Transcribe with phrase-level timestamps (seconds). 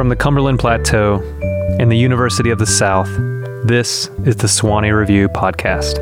[0.00, 1.20] From the Cumberland Plateau
[1.78, 3.10] and the University of the South,
[3.66, 5.96] this is the Sewanee Review Podcast.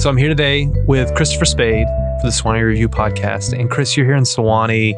[0.00, 1.88] So I'm here today with Christopher Spaide
[2.20, 3.58] for the Sewanee Review Podcast.
[3.58, 4.94] And Chris, you're here in Sewanee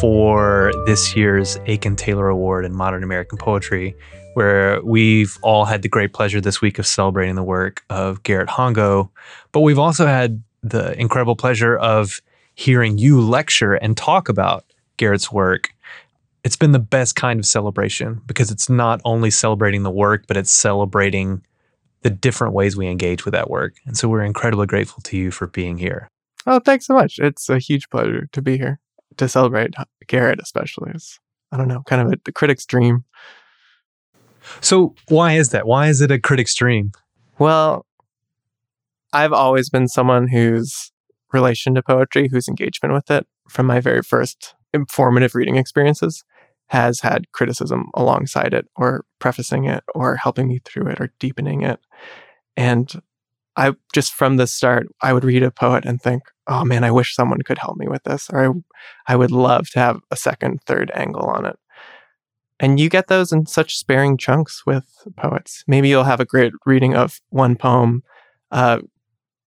[0.00, 3.96] for this year's Aiken Taylor Award in Modern American Poetry,
[4.34, 8.48] where we've all had the great pleasure this week of celebrating the work of Garrett
[8.48, 9.10] Hongo.
[9.52, 12.20] But we've also had the incredible pleasure of
[12.54, 14.64] hearing you lecture and talk about
[14.96, 15.70] Garrett's work.
[16.44, 20.36] It's been the best kind of celebration because it's not only celebrating the work, but
[20.36, 21.42] it's celebrating
[22.02, 23.74] the different ways we engage with that work.
[23.84, 26.08] And so we're incredibly grateful to you for being here.
[26.46, 27.18] Oh, thanks so much.
[27.18, 28.80] It's a huge pleasure to be here
[29.18, 29.74] to celebrate
[30.06, 30.92] Garrett, especially.
[30.94, 31.18] It's,
[31.52, 33.04] I don't know, kind of a, the critic's dream.
[34.60, 35.66] So, why is that?
[35.66, 36.92] Why is it a critic's dream?
[37.38, 37.86] Well,
[39.12, 40.92] I've always been someone whose
[41.32, 46.24] relation to poetry, whose engagement with it from my very first informative reading experiences
[46.68, 51.62] has had criticism alongside it or prefacing it or helping me through it or deepening
[51.62, 51.80] it.
[52.56, 52.92] And
[53.56, 56.92] I just from the start, I would read a poet and think, oh man, I
[56.92, 58.28] wish someone could help me with this.
[58.32, 61.56] Or I, I would love to have a second, third angle on it.
[62.60, 64.84] And you get those in such sparing chunks with
[65.16, 65.64] poets.
[65.66, 68.02] Maybe you'll have a great reading of one poem,
[68.50, 68.80] a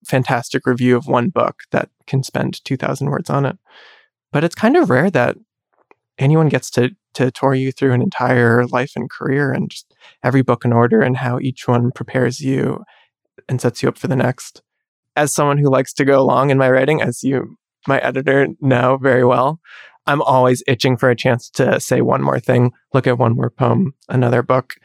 [0.06, 3.58] fantastic review of one book that can spend 2,000 words on it.
[4.32, 5.38] But it's kind of rare that
[6.18, 10.42] anyone gets to to tour you through an entire life and career and just every
[10.42, 12.84] book in order and how each one prepares you
[13.48, 14.62] and sets you up for the next.
[15.16, 18.98] As someone who likes to go along in my writing, as you, my editor, know
[18.98, 19.60] very well,
[20.06, 23.50] I'm always itching for a chance to say one more thing, look at one more
[23.50, 24.76] poem, another book.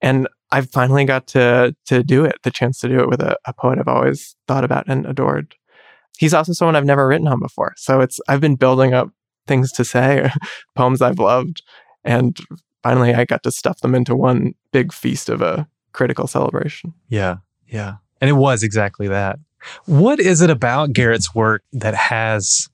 [0.00, 3.36] And I've finally got to to do it, the chance to do it with a,
[3.44, 5.54] a poet I've always thought about and adored.
[6.18, 7.74] He's also someone I've never written on before.
[7.76, 9.10] So it's I've been building up
[9.46, 10.30] things to say,
[10.76, 11.62] poems I've loved.
[12.04, 12.38] And
[12.82, 16.92] finally, I got to stuff them into one big feast of a critical celebration.
[17.08, 17.96] Yeah, yeah.
[18.20, 19.38] And it was exactly that.
[19.86, 22.68] What is it about Garrett's work that has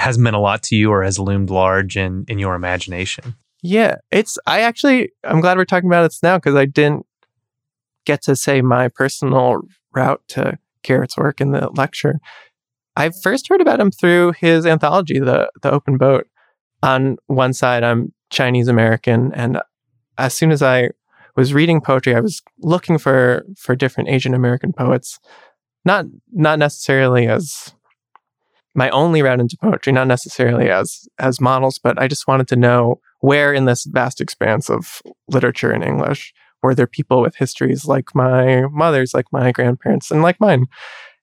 [0.00, 3.36] has meant a lot to you or has loomed large in in your imagination?
[3.62, 7.06] Yeah, it's I actually I'm glad we're talking about it now because I didn't
[8.06, 9.60] get to say my personal
[9.94, 12.18] route to Garrett's work in the lecture.
[12.96, 16.26] I first heard about him through his anthology, the the Open Boat.
[16.82, 19.60] On one side, I'm Chinese American, and
[20.16, 20.90] as soon as I
[21.36, 25.18] was reading poetry, I was looking for for different Asian American poets,
[25.84, 27.74] not not necessarily as
[28.74, 32.56] my only route into poetry, not necessarily as as models, but I just wanted to
[32.56, 36.32] know where in this vast expanse of literature in English
[36.62, 40.66] were there people with histories like my mother's, like my grandparents, and like mine.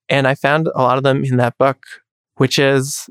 [0.10, 1.84] And I found a lot of them in that book,
[2.36, 3.10] which is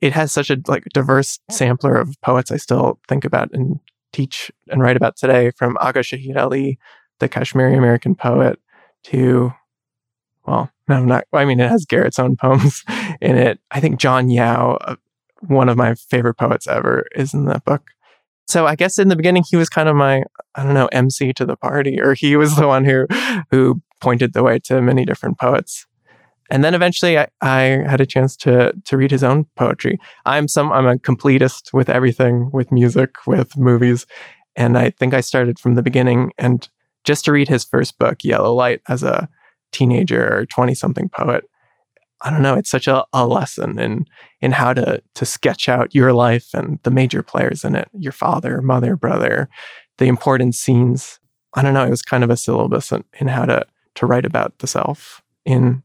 [0.00, 3.80] it has such a like diverse sampler of poets I still think about and
[4.12, 6.78] teach and write about today, from Agha Shahid Ali,
[7.20, 8.58] the Kashmiri American poet,
[9.04, 9.52] to
[10.46, 11.24] well, no, not.
[11.32, 12.84] I mean, it has Garrett's own poems
[13.20, 13.58] in it.
[13.70, 14.96] I think John Yau, uh,
[15.40, 17.90] one of my favorite poets ever, is in that book.
[18.48, 20.22] So I guess in the beginning he was kind of my
[20.54, 23.06] I don't know MC to the party, or he was the one who
[23.50, 25.86] who pointed the way to many different poets.
[26.48, 29.98] And then eventually I, I had a chance to to read his own poetry.
[30.24, 34.06] I'm some I'm a completist with everything, with music, with movies.
[34.54, 36.68] And I think I started from the beginning and
[37.02, 39.28] just to read his first book, Yellow Light, as a
[39.72, 41.44] teenager or 20 something poet.
[42.22, 44.06] I don't know, it's such a, a lesson in
[44.40, 48.12] in how to to sketch out your life and the major players in it, your
[48.12, 49.48] father, mother, brother,
[49.98, 51.20] the important scenes.
[51.54, 53.66] I don't know, it was kind of a syllabus in, in how to
[53.96, 55.82] to write about the self in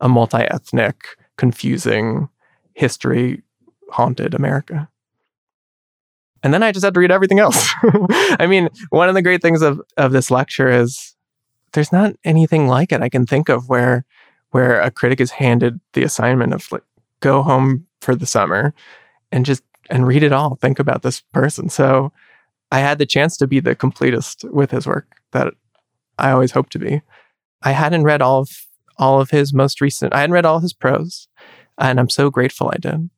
[0.00, 2.28] a multi ethnic, confusing,
[2.74, 3.42] history
[3.90, 4.88] haunted America.
[6.42, 7.72] And then I just had to read everything else.
[7.84, 11.14] I mean, one of the great things of, of this lecture is
[11.72, 14.04] there's not anything like it I can think of where
[14.50, 16.82] where a critic is handed the assignment of like
[17.20, 18.74] go home for the summer
[19.30, 20.56] and just and read it all.
[20.56, 21.68] Think about this person.
[21.68, 22.12] So
[22.70, 25.54] I had the chance to be the completest with his work that
[26.18, 27.02] I always hoped to be.
[27.62, 28.50] I hadn't read all of
[28.98, 30.14] all of his most recent.
[30.14, 31.28] I hadn't read all his prose,
[31.78, 33.10] and I'm so grateful I did.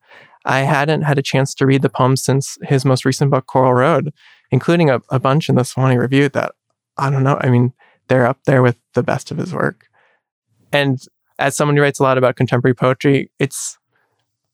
[0.45, 3.73] I hadn't had a chance to read the poems since his most recent book, Coral
[3.73, 4.13] Road,
[4.51, 6.53] including a, a bunch in the Sewanee Review that
[6.97, 7.37] I don't know.
[7.41, 7.73] I mean,
[8.07, 9.87] they're up there with the best of his work.
[10.71, 10.99] And
[11.39, 13.77] as someone who writes a lot about contemporary poetry, it's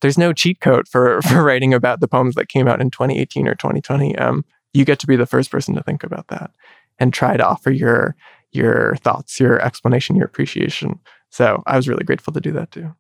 [0.02, 3.48] there's no cheat code for for writing about the poems that came out in 2018
[3.48, 4.18] or 2020.
[4.18, 6.52] Um, you get to be the first person to think about that
[7.00, 8.16] and try to offer your
[8.52, 11.00] your thoughts, your explanation, your appreciation.
[11.30, 12.94] So I was really grateful to do that too.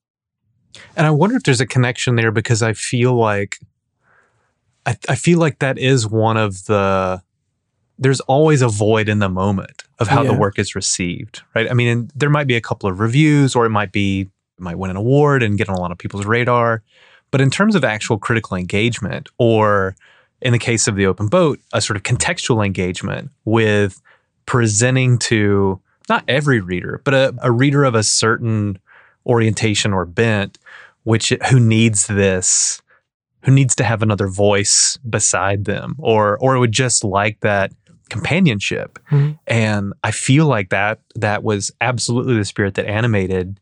[0.96, 3.58] And I wonder if there's a connection there because I feel like
[4.86, 7.22] I, I feel like that is one of the
[8.02, 10.32] there's always a void in the moment of how Yeah.
[10.32, 11.70] the work is received, right?
[11.70, 14.62] I mean, and there might be a couple of reviews, or it might be it
[14.62, 16.82] might win an award and get on a lot of people's radar.
[17.32, 19.96] But in terms of actual critical engagement, or
[20.42, 24.02] in the case of the open boat, a sort of contextual engagement with
[24.46, 28.78] presenting to not every reader, but a, a reader of a certain
[29.26, 30.58] orientation or bent,
[31.04, 32.82] which who needs this,
[33.44, 37.72] who needs to have another voice beside them, or or would just like that
[38.12, 39.00] companionship.
[39.10, 39.40] Mhm.
[39.48, 43.60] And I feel like that that was absolutely the spirit that animated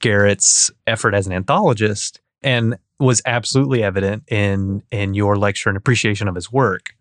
[0.00, 6.26] Garrett's effort as an anthologist and was absolutely evident in in your lecture and appreciation
[6.28, 6.94] of his work,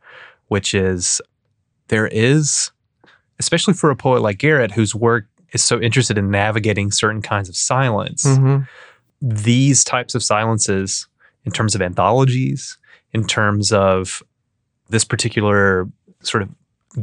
[0.49, 1.21] which is
[1.87, 2.71] there is,
[3.39, 7.49] especially for a poet like Garrett, whose work is so interested in navigating certain kinds
[7.49, 8.67] of silence, Mhm.
[9.21, 11.07] these types of silences,
[11.45, 12.77] in terms of anthologies,
[13.13, 14.23] in terms of
[14.89, 15.87] this particular
[16.21, 16.49] sort of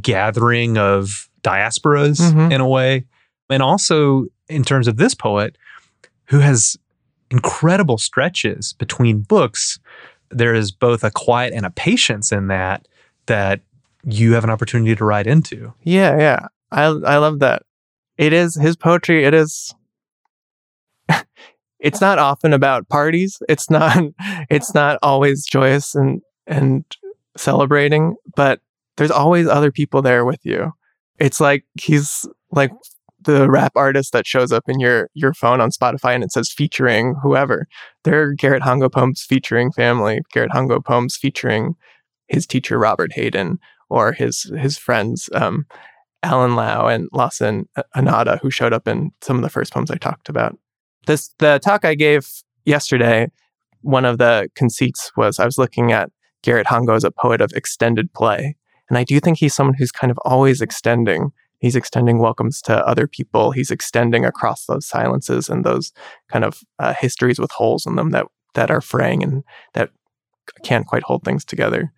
[0.01, 2.53] gathering of diasporas Mhm.
[2.53, 3.05] in a way,
[3.51, 5.57] and also in terms of this poet
[6.27, 6.77] who has
[7.31, 9.79] incredible stretches between books.
[10.31, 12.87] There is both a quiet and a patience in that
[13.27, 13.61] that
[14.05, 15.73] you have an opportunity to write into.
[15.85, 16.47] Yeah, yeah.
[16.71, 17.63] I I love that.
[18.17, 19.75] It is his poetry, it is
[21.81, 23.39] it's not often about parties.
[23.49, 23.97] It's not
[24.51, 26.85] it's not always joyous and and
[27.37, 28.61] celebrating, but
[28.99, 30.73] there's always other people there with you.
[31.19, 32.73] It's like he's like
[33.23, 36.51] the rap artist that shows up in your your phone on Spotify and it says
[36.51, 37.67] featuring whoever.
[38.05, 41.75] There are Garrett Hongo poems featuring family, Garrett Hongo poems featuring
[42.27, 43.59] his teacher Robert Hayden
[43.89, 45.67] or his his friends um,
[46.23, 49.97] Alan Lau and Lawson Inada, who showed up in some of the first poems I
[49.97, 50.59] talked about.
[51.07, 52.29] This the talk I gave
[52.65, 53.29] yesterday.
[53.83, 56.11] One of the conceits was I was looking at
[56.43, 58.57] Garrett Hongo as a poet of extended play,
[58.89, 61.33] and I do think he's someone who's kind of always extending.
[61.59, 63.51] He's extending welcomes to other people.
[63.51, 65.93] He's extending across those silences and those
[66.29, 69.45] kind of uh, histories with holes in them that that are fraying and
[69.75, 69.91] that
[70.65, 71.93] can't quite hold things together.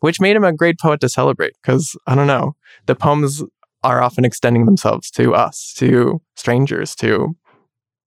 [0.00, 2.56] Which made him a great poet to celebrate because I don't know
[2.86, 3.42] the poems
[3.82, 7.36] are often extending themselves to us, to strangers, to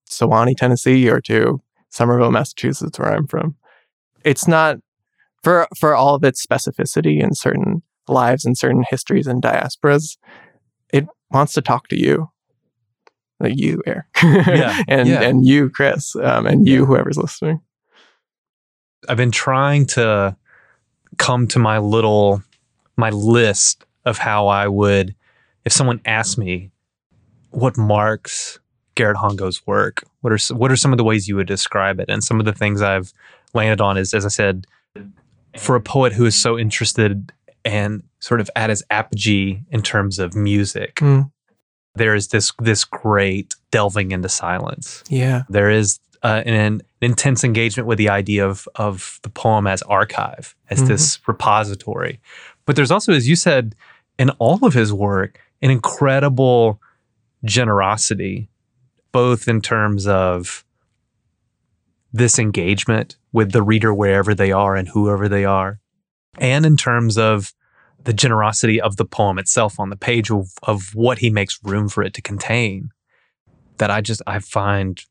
[0.09, 3.55] Sewanee, Tennessee, or to Somerville, Massachusetts, where I'm from.
[4.23, 4.77] It's not
[5.41, 10.17] for for all of its specificity and certain lives and certain histories and diasporas.
[10.94, 12.29] It wants to talk to you,
[13.39, 15.21] like you, Eric, Yeah, and yeah.
[15.21, 16.85] and you, Chris, um, and you, Yeah.
[16.85, 17.61] whoever's listening.
[19.07, 20.35] I've been trying to
[21.17, 22.44] come to my little
[22.97, 25.15] my list of how I would
[25.65, 26.71] if someone asked me
[27.51, 28.59] what marks
[28.95, 32.09] Garrett Hongo's work, what are what are some of the ways you would describe it?
[32.09, 33.13] And some of the things I've
[33.53, 34.65] landed on is as I said
[35.57, 37.31] for a poet who is so interested
[37.65, 41.31] and sort of at his apogee in terms of music, Mm.
[41.95, 45.44] there is this this great delving into silence Yeah.
[45.50, 49.81] there is uh, an, an intense engagement with the idea of of the poem as
[49.83, 52.19] archive, as this repository.
[52.65, 53.74] But there's also, as you said,
[54.17, 56.81] in all of his work, an incredible
[57.45, 58.50] generosity,
[59.13, 60.65] both in terms of
[62.12, 65.79] this engagement with the reader wherever they are and whoever they are,
[66.38, 67.53] and in terms of
[68.03, 71.89] the generosity of the poem itself on the page of, of what he makes room
[71.89, 72.89] for it to contain
[73.77, 75.01] that I just I find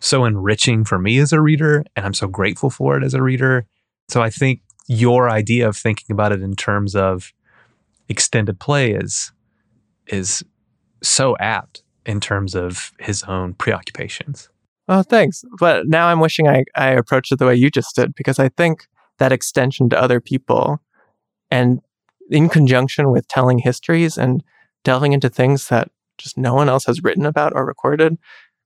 [0.00, 3.22] so enriching for me as a reader and I'm so grateful for it as a
[3.22, 3.66] reader.
[4.08, 7.32] So I think your idea of thinking about it in terms of
[8.08, 9.32] extended play is
[10.06, 10.44] is
[11.02, 14.50] so apt in terms of his own preoccupations.
[14.88, 15.42] Oh, thanks.
[15.58, 18.50] But now I'm wishing I, I approached it the way you just did because I
[18.50, 18.86] think
[19.18, 20.80] that extension to other people
[21.50, 21.80] and
[22.30, 24.42] in conjunction with telling histories and
[24.82, 28.16] delving into things that just no one else has written about or recorded.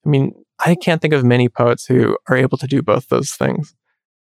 [0.05, 0.33] I mean,
[0.65, 3.75] I can't think of many poets who are able to do both those things.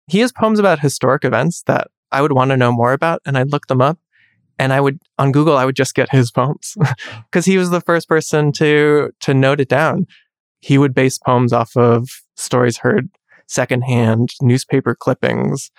[0.08, 3.38] He has poems about historic events that I would want to know more about, and
[3.38, 4.00] I'd look them up.
[4.58, 6.78] And I would on Google, I would just get his poems
[7.32, 10.08] because he was the first person to to note it down
[10.66, 13.08] he would base poems off of stories heard
[13.48, 15.70] secondhand, newspaper clippings,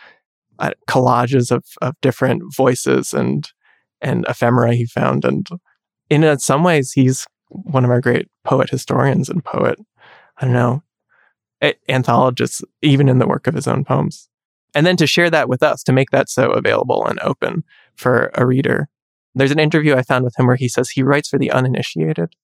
[0.59, 3.51] uh, collages of, of different voices and
[4.01, 5.25] and ephemera he found.
[5.25, 5.49] And
[6.11, 9.79] in some ways, he's one of our great poet historians and poet,
[10.39, 10.83] I don't know,
[11.89, 14.29] anthologists, even in the work of his own poems.
[14.75, 18.31] And then to share that with us, to make that so available and open for
[18.35, 18.89] a reader,
[19.37, 22.35] There's an interview I found with him where he says he writes for the uninitiated.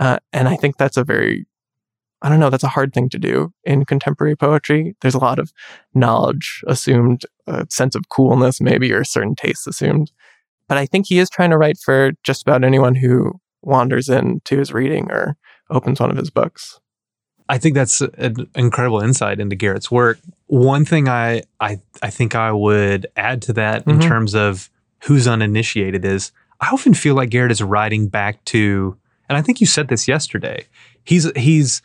[0.00, 1.46] Uh, and I think that's a very,
[2.22, 4.96] I don't know, that's a hard thing to do in contemporary poetry.
[5.00, 5.52] There's a lot of
[5.94, 10.10] knowledge assumed, a sense of coolness, maybe, or certain tastes assumed.
[10.68, 14.58] But I think he is trying to write for just about anyone who wanders into
[14.58, 15.36] his reading or
[15.70, 16.80] opens one of his books.
[17.48, 20.18] I think that's an incredible insight into Garrett's work.
[20.46, 23.90] One thing I I, I think I would add to that mm-hmm.
[23.90, 24.70] in terms of
[25.04, 28.96] who's uninitiated is I often feel like Garrett is writing back to,
[29.28, 30.66] and I think you said this yesterday.
[31.04, 31.82] He's he's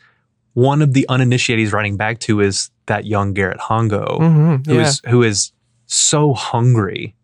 [0.54, 4.84] one of the uninitiated he's writing back to is that young Garrett Hongo, mm-hmm, yeah.
[4.84, 5.52] who's who is
[5.86, 7.14] so hungry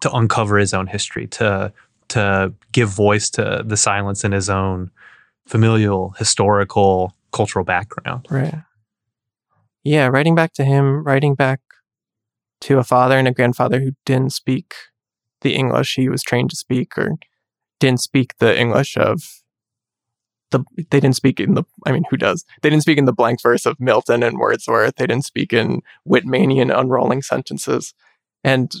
[0.00, 1.72] to uncover his own history, to
[2.08, 4.90] to give voice to the silence in his own
[5.46, 8.26] familial, historical, cultural background.
[8.30, 8.54] Right.
[9.82, 11.60] Yeah, writing back to him, writing back
[12.62, 14.74] to a father and a grandfather who didn't speak
[15.42, 17.12] the English he was trained to speak or
[17.78, 19.35] didn't speak the English of
[20.50, 22.44] the they didn't speak in the I mean who does?
[22.62, 24.96] They didn't speak in the blank verse of Milton and Wordsworth.
[24.96, 27.94] They didn't speak in Whitmanian unrolling sentences.
[28.44, 28.72] And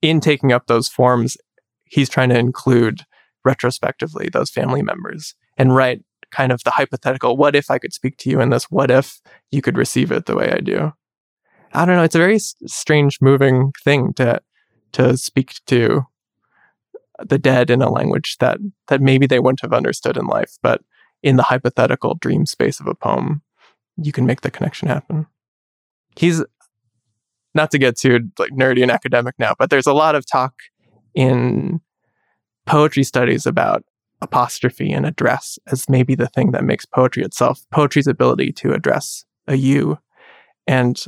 [0.00, 1.36] in taking up those forms,
[1.84, 3.04] he's trying to include
[3.44, 8.16] retrospectively those family members and write kind of the hypothetical what if I could speak
[8.18, 8.70] to you in this?
[8.70, 9.20] What if
[9.50, 10.92] you could receive it the way I do?
[11.72, 12.02] I don't know.
[12.02, 14.40] It's a very strange, moving thing to
[14.92, 16.04] to speak to
[17.26, 18.58] the dead in a language that
[18.88, 20.82] that maybe they wouldn't have understood in life, but
[21.22, 23.42] in the hypothetical dream space of a poem,
[23.96, 25.26] you can make the connection happen.
[26.16, 26.42] He's
[27.54, 30.54] not to get too like nerdy and academic now, but there's a lot of talk
[31.14, 31.80] in
[32.66, 33.84] poetry studies about
[34.22, 39.24] apostrophe and address as maybe the thing that makes poetry itself, poetry's ability to address
[39.48, 39.98] a you.
[40.66, 41.02] And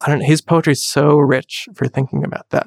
[0.00, 2.66] I don't know, his poetry is so rich for thinking about that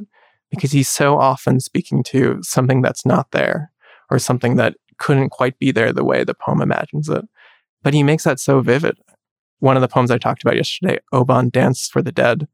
[0.49, 3.71] because he's so often speaking to something that's not there
[4.09, 7.25] or something that couldn't quite be there the way the poem imagines it.
[7.83, 8.97] But he makes that so vivid.
[9.59, 12.47] One of the poems I talked about yesterday, O-Bon Dance for the Dead,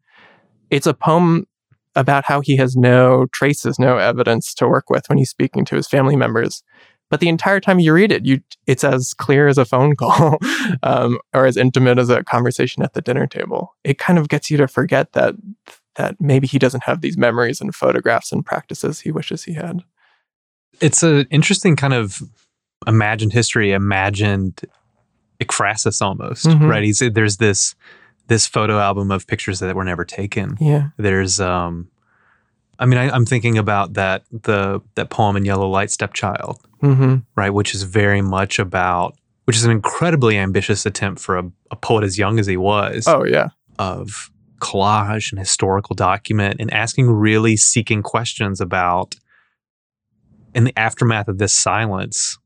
[0.69, 1.47] it's a poem
[1.95, 5.75] about how he has no traces, no evidence to work with when he's speaking to
[5.75, 6.63] his family members.
[7.09, 10.39] But the entire time you read it, you it's as clear as a phone call,
[10.83, 13.75] um, or as intimate as a conversation at the dinner table.
[13.83, 15.35] It kind of gets you to forget that
[15.95, 19.83] that maybe he doesn't have these memories and photographs and practices he wishes he had.
[20.81, 22.21] It's an interesting kind of
[22.85, 24.61] imagined history, imagined
[25.41, 26.65] ekphrasis almost, mm-hmm.
[26.65, 26.83] right?
[26.83, 27.75] He's there's this
[28.27, 30.57] this photo album of pictures that were never taken.
[30.59, 30.89] Yeah.
[30.97, 31.89] There's um
[32.77, 37.17] I mean, I, am thinking about that the that poem in Yellow Light, Stepchild, mm-hmm.
[37.35, 41.75] right, which is very much about, which is an incredibly ambitious attempt for a, a,
[41.75, 43.07] poet as young as he was.
[43.07, 43.49] Oh yeah,
[43.79, 44.29] of
[44.65, 49.15] collage and historical document and asking really seeking questions about
[50.55, 52.39] in the aftermath of this silence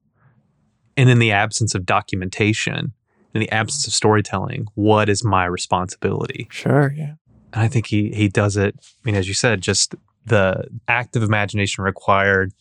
[0.97, 2.91] and in the absence of documentation
[3.33, 6.49] in the absence of storytelling what is my responsibility?
[6.51, 7.13] Sure yeah.
[7.53, 9.95] And i think he he does it i mean as you said just
[10.25, 12.51] the active imagination required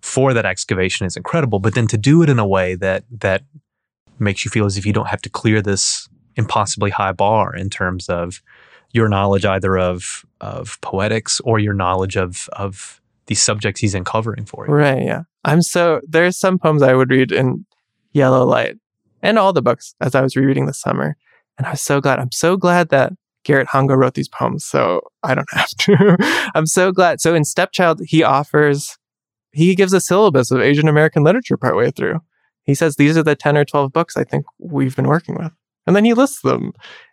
[0.00, 3.42] for that excavation is incredible but then to do it in a way that that
[4.20, 7.68] makes you feel as if you don't have to clear this impossibly high bar in
[7.68, 8.42] terms of
[8.92, 14.44] your knowledge either of of poetics or your knowledge of of the subjects he's uncovering
[14.44, 14.72] for you.
[14.72, 15.02] Right.
[15.02, 15.22] Yeah.
[15.44, 17.64] I'm so there's some poems I would read in
[18.12, 18.76] Yellow Light
[19.22, 21.16] and all the books as I was rereading this summer,
[21.58, 22.18] and I was so glad.
[22.18, 23.12] I'm so glad that
[23.44, 26.50] Garrett Hongo wrote these poems, so I don't have to.
[26.54, 27.20] I'm so glad.
[27.20, 28.98] So in Stepchild, he offers
[29.52, 32.20] he gives a syllabus of Asian American literature partway through.
[32.64, 35.52] He says these are the 10 or 12 books I think we've been working with.
[35.86, 36.72] And then he lists them.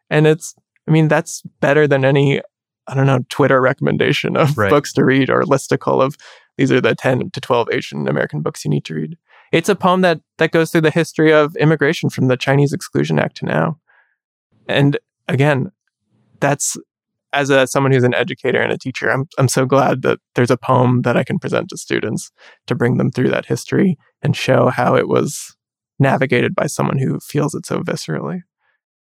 [0.10, 0.53] And it's,
[0.88, 2.41] I mean, that's better than any,
[2.88, 4.70] I don't know, Twitter recommendation of right.
[4.70, 6.17] books to read or listicle of
[6.58, 9.17] these are the 10 to 12 Asian American books you need to read.
[9.51, 13.20] It's a poem that, that goes through the history of immigration from the Chinese Exclusion
[13.20, 13.79] Act to now.
[14.67, 15.72] And again,
[16.39, 16.77] that's
[17.34, 20.51] as a someone who's an educator and a teacher, I'm I'm so glad that there's
[20.51, 22.32] a poem that I can present to students
[22.67, 25.56] to bring them through that history and show how it was
[26.00, 28.41] navigated by someone who feels it so viscerally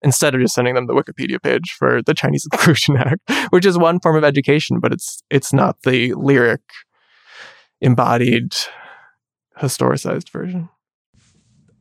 [0.04, 3.20] instead of just sending them the Wikipedia page for the Chinese Exclusion Act,
[3.50, 6.60] which is one form of education, but it's it's not the lyric,
[7.80, 8.54] embodied,
[9.60, 10.68] historicized version.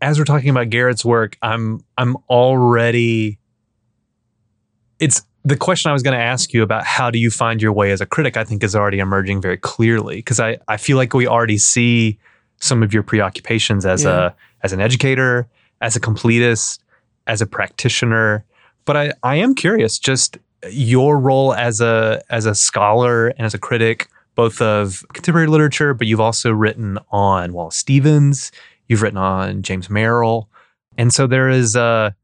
[0.02, 3.40] As we're talking about Garrett's work, I'm I'm already
[5.00, 7.74] it's the question I was going to ask you about how do you find your
[7.74, 10.96] way as a critic, I think is already emerging very clearly because I, I feel
[10.96, 12.18] like we already see
[12.62, 14.28] some of your preoccupations as yeah.
[14.28, 14.32] a
[14.64, 15.48] as an educator,
[15.82, 16.80] as a completist,
[17.28, 18.46] as a practitioner.
[18.86, 20.38] But I, I am curious, just
[20.70, 25.94] your role as a as a scholar and as a critic, both of contemporary literature,
[25.94, 28.52] but you've also written on Wallace Stevens.
[28.88, 30.50] You've written on James Merrill,
[30.98, 32.16] and so there is a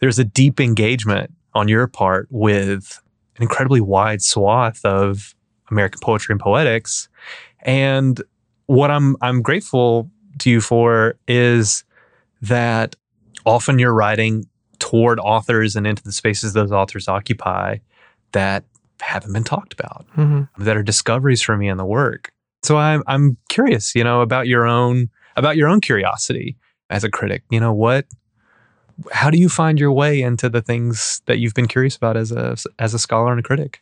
[0.00, 3.00] there's a deep engagement on your part with
[3.36, 5.34] an incredibly wide swath of
[5.70, 7.08] American poetry and poetics.
[7.60, 8.20] And
[8.66, 11.84] what I'm I'm grateful to you for is
[12.40, 12.96] that
[13.46, 14.46] often you're writing
[14.78, 17.78] toward authors and into the spaces those authors occupy
[18.32, 18.64] that
[19.00, 20.62] haven't been talked about, Mm-hmm.
[20.64, 22.32] that are discoveries for me in the work.
[22.62, 26.56] So I'm I'm curious, you know, about your own about your own curiosity
[26.90, 27.42] as a critic.
[27.50, 28.06] You know, what
[29.10, 32.30] how do you find your way into the things that you've been curious about as
[32.30, 33.80] a as a scholar and a critic?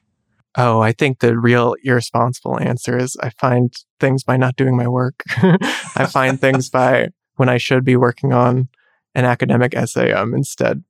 [0.56, 4.88] Oh, I think the real irresponsible answer is I find things by not doing my
[4.88, 5.22] work.
[5.36, 8.68] I find things by when I should be working on
[9.14, 10.84] an academic essay, I'm instead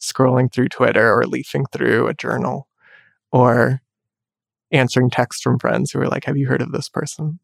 [0.00, 2.68] scrolling through Twitter or leafing through a journal
[3.32, 3.80] or
[4.70, 7.38] answering texts from friends who are like, Have you heard of this person?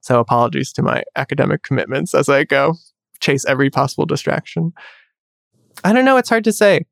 [0.00, 2.74] So apologies to my academic commitments as I go
[3.20, 4.72] chase every possible distraction.
[5.84, 6.16] I don't know.
[6.16, 6.86] It's hard to say.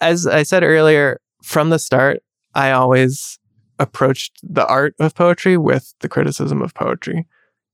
[0.00, 2.22] As I said earlier, from the start,
[2.54, 3.38] I always
[3.78, 7.26] approached the art of poetry with the criticism of poetry.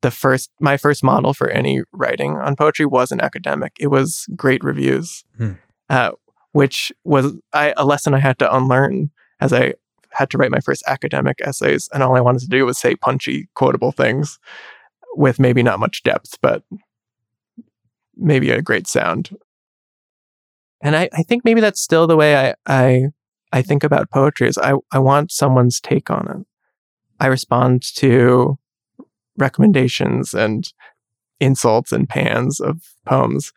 [0.02, 3.72] The first, my first model for any writing on poetry was an academic.
[3.80, 5.52] It was great reviews, Hmm.
[5.90, 6.12] uh,
[6.52, 9.74] which was I, a lesson I had to unlearn as I
[10.10, 11.88] had to write my first academic essays.
[11.92, 14.38] And all I wanted to do was say punchy, quotable things
[15.16, 16.62] with maybe not much depth, but
[18.16, 19.36] maybe a great sound.
[20.80, 23.06] And I, I think maybe that's still the way I, I
[23.52, 26.46] I think about poetry is I, I want someone's take on it.
[27.18, 28.58] I respond to
[29.38, 30.72] recommendations and
[31.40, 33.52] insults and pans of poems.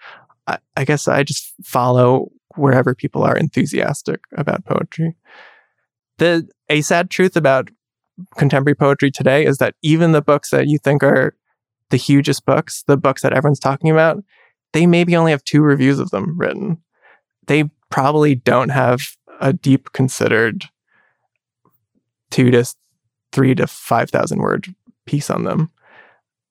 [0.47, 5.15] I, I guess I just follow wherever people are enthusiastic about poetry.
[6.17, 7.69] The a sad truth about
[8.37, 11.35] contemporary poetry today is that even the books that you think are
[11.89, 14.23] the hugest books, the books that everyone's talking about,
[14.73, 16.77] they maybe only have two reviews of them written.
[17.47, 19.01] They probably don't have
[19.39, 20.65] a deep considered
[22.29, 22.63] two to
[23.31, 24.73] three to five thousand word
[25.05, 25.71] piece on them.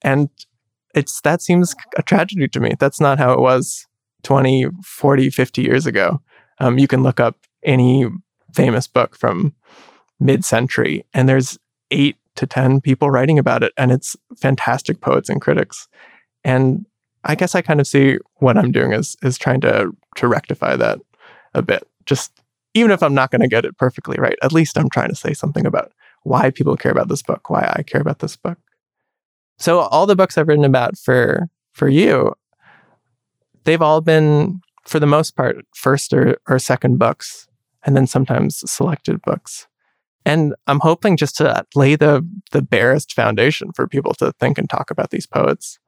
[0.02, 0.28] And
[0.94, 2.74] it's that seems a tragedy to me.
[2.78, 3.86] That's not how it was
[4.22, 6.20] 20, 40, 50 years ago.
[6.58, 8.06] Um, you can look up any
[8.54, 9.54] famous book from
[10.18, 11.58] mid century, and there's
[11.90, 15.88] eight to 10 people writing about it, and it's fantastic poets and critics.
[16.44, 16.86] And
[17.24, 20.76] I guess I kind of see what I'm doing is is trying to to rectify
[20.76, 21.00] that
[21.54, 21.86] a bit.
[22.06, 22.32] Just
[22.74, 25.14] even if I'm not going to get it perfectly right, at least I'm trying to
[25.14, 28.58] say something about why people care about this book, why I care about this book.
[29.58, 32.34] So all the books I've written about for for you,
[33.64, 37.46] they've all been for the most part first or, or second books,
[37.84, 39.66] and then sometimes selected books.
[40.26, 44.68] And I'm hoping just to lay the the barest foundation for people to think and
[44.68, 45.78] talk about these poets.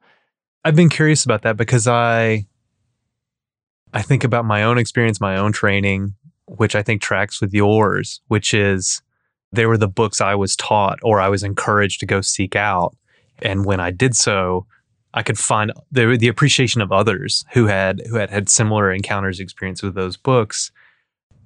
[0.63, 2.45] I've been curious about that because I
[3.93, 6.15] I think about my own experience, my own training,
[6.45, 9.01] which I think tracks with yours, which is
[9.53, 12.95] they were the books I was taught or I was encouraged to go seek out.
[13.41, 14.65] And when I did so,
[15.13, 19.39] I could find the the appreciation of others who had who had had similar encounters,
[19.39, 20.71] experience with those books.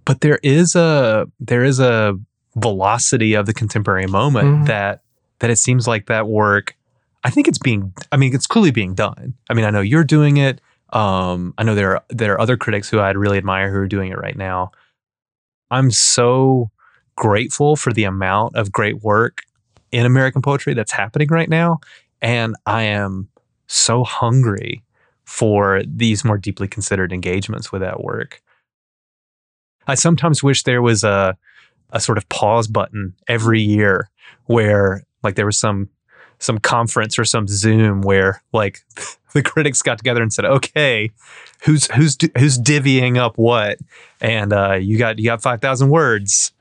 [0.05, 2.17] But there is a there is a
[2.55, 4.67] velocity of the contemporary moment Mhm.
[4.67, 5.01] that
[5.39, 6.75] that it seems like that work
[7.23, 9.33] I think it's being I mean it's clearly being done.
[9.49, 10.61] I mean I know you're doing it.
[10.93, 13.87] Um I know there are there are other critics who I'd really admire who are
[13.87, 14.71] doing it right now.
[15.69, 16.71] I'm so
[17.17, 19.41] grateful for the amount of great work
[19.91, 21.79] in American poetry that's happening right now
[22.21, 23.29] and I am
[23.67, 24.83] so hungry
[25.25, 28.41] for these more deeply considered engagements with that work.
[29.87, 31.37] I sometimes wish there was a
[31.91, 34.09] a sort of pause button every year
[34.45, 35.89] where like there was some
[36.39, 38.79] some conference or some Zoom where like
[39.33, 41.11] the critics got together and said, "Okay,
[41.63, 43.79] who's who's who's divvying up what?"
[44.21, 46.51] And uh, you got you got five thousand words.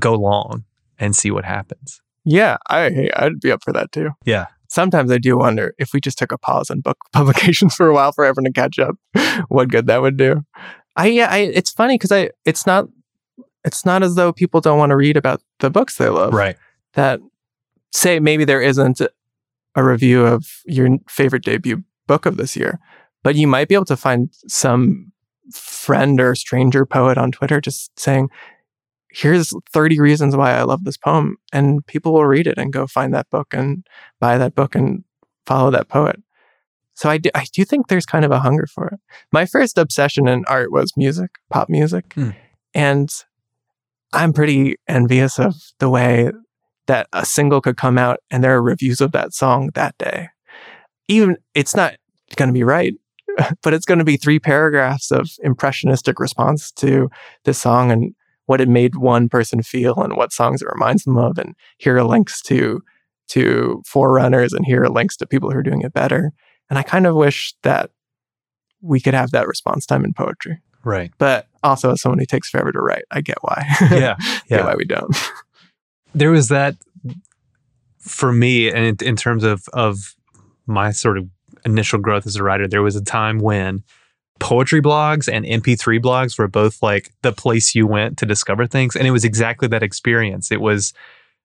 [0.00, 0.64] Go long
[0.98, 2.00] and see what happens.
[2.24, 4.10] Yeah, I I'd be up for that too.
[4.24, 4.46] Yeah.
[4.68, 7.94] Sometimes I do wonder if we just took a pause on book publications for a
[7.94, 8.96] while for everyone to catch up,
[9.48, 10.44] what good that would do.
[10.96, 12.88] I yeah, I it's funny because I it's not
[13.64, 16.34] it's not as though people don't want to read about the books they love.
[16.34, 16.56] Right.
[16.94, 17.20] That
[17.92, 19.00] say maybe there isn't
[19.74, 22.78] a review of your favorite debut book of this year,
[23.22, 25.12] but you might be able to find some
[25.52, 28.28] friend or stranger poet on Twitter just saying,
[29.12, 31.36] here's 30 reasons why I love this poem.
[31.52, 33.86] And people will read it and go find that book and
[34.20, 35.04] buy that book and
[35.46, 36.20] follow that poet.
[36.94, 39.00] So I do, I do think there's kind of a hunger for it.
[39.32, 42.12] My first obsession in art was music, pop music.
[42.12, 42.30] Hmm.
[42.74, 43.12] And
[44.12, 46.30] I'm pretty envious of the way
[46.86, 50.28] that a single could come out and there are reviews of that song that day.
[51.08, 51.94] Even it's not
[52.36, 52.94] going to be right,
[53.62, 57.08] but it's going to be three paragraphs of impressionistic response to
[57.44, 58.14] this song and
[58.50, 61.96] what it made one person feel and what songs it reminds them of and here
[61.96, 62.82] are links to
[63.28, 66.32] to forerunners and here are links to people who are doing it better
[66.68, 67.90] and i kind of wish that
[68.82, 71.12] we could have that response time in poetry Right.
[71.18, 74.16] but also as someone who takes forever to write i get why Yeah.
[74.18, 74.64] get Yeah.
[74.64, 75.14] why we don't
[76.12, 76.74] there was that
[78.00, 80.16] for me and in, in terms of of
[80.66, 81.28] my sort of
[81.64, 83.84] initial growth as a writer there was a time when
[84.40, 88.96] poetry blogs and mp3 blogs were both like the place you went to discover things
[88.96, 90.50] and it was exactly that experience.
[90.50, 90.92] It was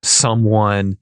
[0.02, 0.98] someone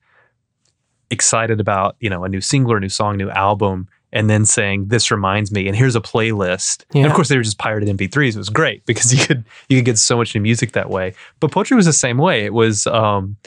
[1.10, 4.45] excited about you know a new single or a new song new album and then
[4.45, 6.84] saying this reminds me and here's a playlist.
[6.93, 9.77] And of course they were just pirated mp3s it was great because you could you
[9.77, 11.13] could get so much new music that way.
[11.39, 12.43] But poetry was the same way.
[12.43, 13.38] It was um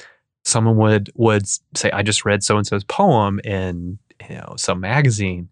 [0.46, 3.98] someone would would say i just read so and so's poem in
[4.30, 5.48] you know some magazine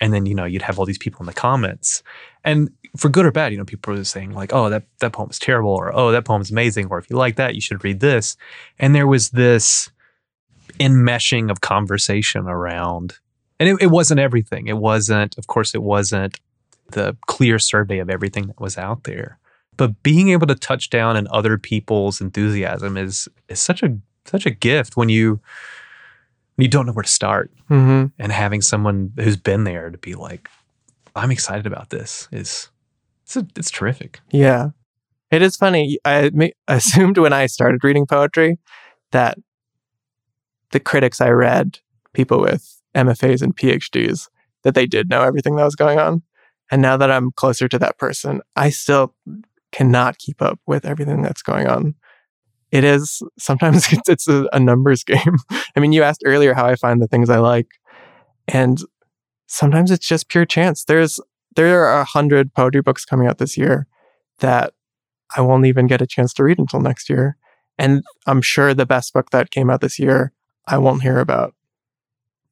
[0.00, 2.02] and then you know you'd have all these people in the comments.
[2.44, 5.30] And for good or bad you know people were saying like oh that that poem
[5.30, 8.00] is terrible or oh that poem's amazing or if you like that you should read
[8.00, 8.36] this.
[8.78, 9.90] And there was this
[10.78, 13.18] enmeshing of conversation around
[13.60, 14.68] and it, it wasn't everything.
[14.68, 16.40] It wasn't of course it wasn't
[16.92, 19.38] the clear survey of everything that was out there.
[19.76, 24.46] But being able to touch down in other people's enthusiasm is is such a such
[24.46, 25.40] a gift when you
[26.58, 30.14] you don't know where to start hmm and having someone who's been there to be
[30.14, 30.50] like
[31.16, 32.68] i'm excited about this is
[33.24, 34.70] it's, a, it's terrific Yeah.
[35.30, 35.98] It is funny.
[36.04, 36.30] I
[36.68, 38.58] assumed when I started reading poetry
[39.12, 39.36] that
[40.70, 41.78] the critics I read,
[42.12, 44.28] people with MFAs and PhDs,
[44.62, 46.22] that they did know everything that was going on.
[46.70, 49.14] And now that I'm closer to that person, I still
[49.72, 51.94] cannot keep up with everything that's going on.
[52.70, 55.36] It is sometimes it's, a, a numbers game.
[55.76, 57.68] I mean, you asked earlier how I find the things I like,
[58.46, 58.78] and
[59.46, 60.84] sometimes it's just pure chance.
[60.84, 61.20] There's
[61.56, 63.86] there are a hundred poetry books coming out this year
[64.38, 64.74] that
[65.36, 67.36] I won't even get a chance to read until next year.
[67.78, 70.32] And I'm sure the best book that came out this year,
[70.66, 71.54] I won't hear about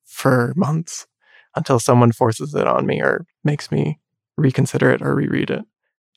[0.04, 1.06] for months
[1.54, 3.98] until someone forces it on me or makes me
[4.36, 5.64] reconsider it or reread it.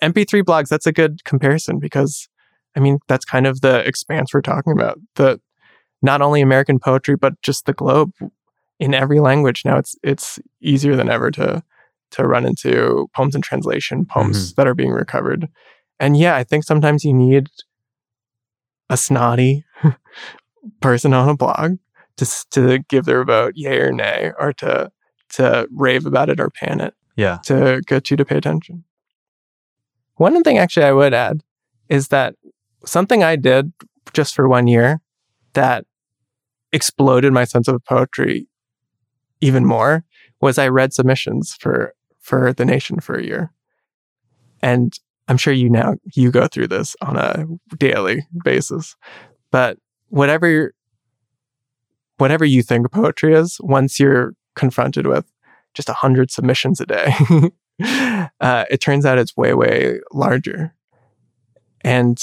[0.03, 2.29] MP3 blogs, that's a good comparison because
[2.75, 4.99] I mean, that's kind of the expanse we're talking about.
[5.15, 5.41] The
[6.01, 8.13] not only American poetry, but just the globe
[8.79, 9.63] in every language.
[9.65, 11.63] Now it's it's easier than ever to
[12.11, 14.53] to run into poems in translation, poems mm-hmm.
[14.55, 15.47] that are being recovered.
[15.99, 17.49] And yeah, I think sometimes you need
[18.89, 19.65] a snotty
[20.81, 21.77] person on a blog
[22.17, 24.91] to to give their vote, yay or nay, or to
[25.33, 28.83] to rave about it or pan it yeah to get you to pay attention.
[30.15, 31.43] One thing actually I would add
[31.87, 32.35] is that
[32.85, 33.73] something I did
[34.13, 35.01] just for one year
[35.53, 35.85] that
[36.71, 38.47] exploded my sense of poetry
[39.41, 40.03] even more
[40.41, 43.51] was I read submissions for for the nation for a year.
[44.61, 44.93] And
[45.27, 47.45] I'm sure you now you go through this on a
[47.77, 48.95] daily basis.
[49.51, 49.77] But
[50.09, 50.73] whatever
[52.17, 55.25] whatever you think poetry is, once you're confronted with
[55.73, 57.13] just a hundred submissions a day,
[58.41, 60.73] uh, it turns out it's way, way larger.
[61.81, 62.21] And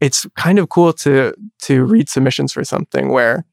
[0.00, 3.44] it's kind of cool to to read submissions for something where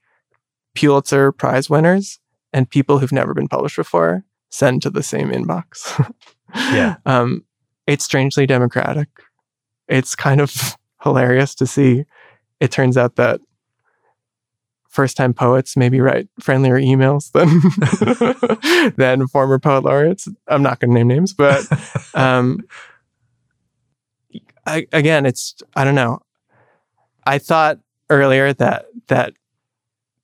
[0.75, 2.19] Pulitzer Prize winners
[2.53, 6.13] and people who've never been published before send to the same inbox.
[6.53, 6.97] Yeah.
[7.05, 7.45] Um,
[7.87, 9.07] it's strangely democratic.
[9.87, 12.03] It's kind of hilarious to see.
[12.59, 13.39] It turns out that
[14.89, 20.27] first time poets maybe write friendlier emails than than former poet laureates.
[20.47, 21.65] I'm not going to name names, but
[22.13, 22.59] um,
[24.65, 26.19] I, again, it's I don't know.
[27.25, 27.79] I thought
[28.09, 29.33] earlier that that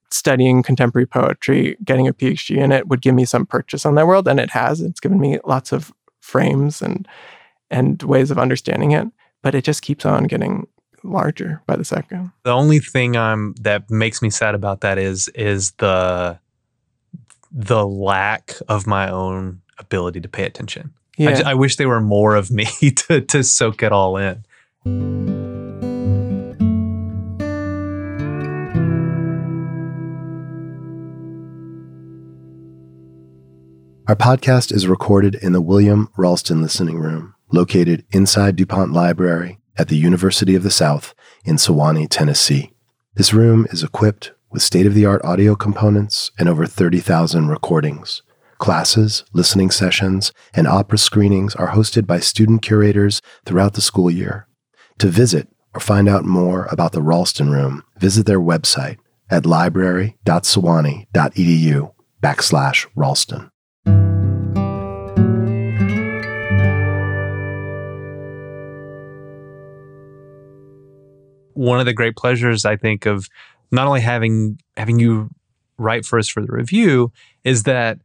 [0.10, 4.08] studying contemporary poetry, getting a PhD in it, would give me some purchase on that
[4.08, 4.82] world, and it has.
[4.82, 7.08] It's given me lots of frames and
[7.70, 9.08] and ways of understanding it,
[9.42, 10.68] but it just keeps on getting
[11.04, 12.32] larger by the second.
[12.44, 16.38] the only thing i'm that makes me sad about that is is the
[17.52, 22.02] the lack of my own ability to pay attention I, Yeah, I wish there were
[22.02, 22.66] more of me
[23.08, 25.47] to to soak it all in
[34.08, 39.90] Our podcast is recorded in the William Ralston Listening Room, located inside DuPont Library at
[39.90, 42.72] the University of the South in Sewanee, Tennessee.
[43.16, 48.22] This room is equipped with state of the art audio components and over 30,000 recordings.
[48.60, 54.48] Classes, listening sessions, and opera screenings are hosted by student curators throughout the school year.
[55.00, 61.94] To visit or find out more about the Ralston Room, visit their website, at library.sewanee.edu
[62.24, 63.52] backslash Ralston.
[71.58, 73.28] One of the great pleasures I think of
[73.72, 75.30] not only having having you
[75.78, 77.12] write for us for the review
[77.44, 78.00] is that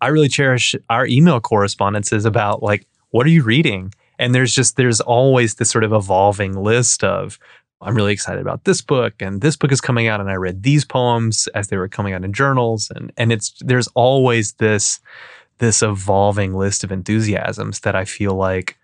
[0.00, 3.92] I really cherish our email correspondences about like what are you reading?
[4.18, 7.38] And there's just there's always this sort of evolving list of
[7.80, 10.62] I'm really excited about this book and this book is coming out and I read
[10.62, 15.00] these poems as they were coming out in journals and and it's there's always this
[15.58, 18.78] this evolving list of enthusiasms that I feel like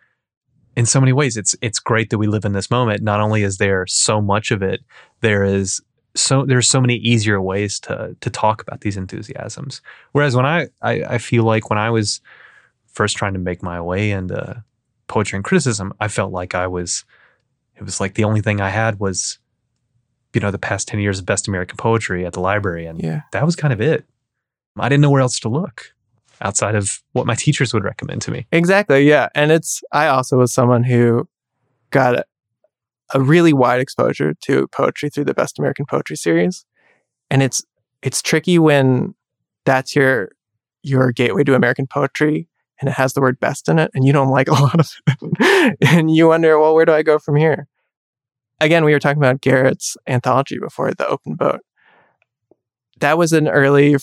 [0.76, 3.02] in so many ways it's it's great that we live in this moment.
[3.02, 4.80] Not only is there so much of it
[5.20, 5.80] there is
[6.14, 9.80] so there's so many easier ways to to talk about these enthusiasms.
[10.12, 12.20] Whereas when I, I i feel like when i was
[12.86, 14.62] first trying to make my way into
[15.08, 17.04] poetry and criticism i felt like i was
[17.76, 19.38] it was like the only thing i had was
[20.34, 23.22] you know the past 10 years of best american poetry at the library and Yeah.
[23.32, 24.04] that was kind of it.
[24.78, 25.92] I didn't know where else to look
[26.42, 29.08] outside of what my teachers would recommend to me Exactly.
[29.08, 29.28] Yeah.
[29.34, 31.28] And it's, I also was someone who
[31.90, 32.24] got a,
[33.14, 36.64] a really wide exposure to poetry through the Best American Poetry series.
[37.30, 37.64] And it's,
[38.02, 39.14] it's tricky when
[39.64, 40.32] that's your,
[40.82, 42.48] your gateway to American poetry
[42.80, 44.90] and it has the word best in it and you don't like a lot of
[45.06, 45.76] it.
[45.80, 47.68] and you wonder, well, where do I go from here?
[48.60, 51.60] Again, we were talking about Garrett's anthology before, The Open Boat.
[53.00, 53.96] That was an early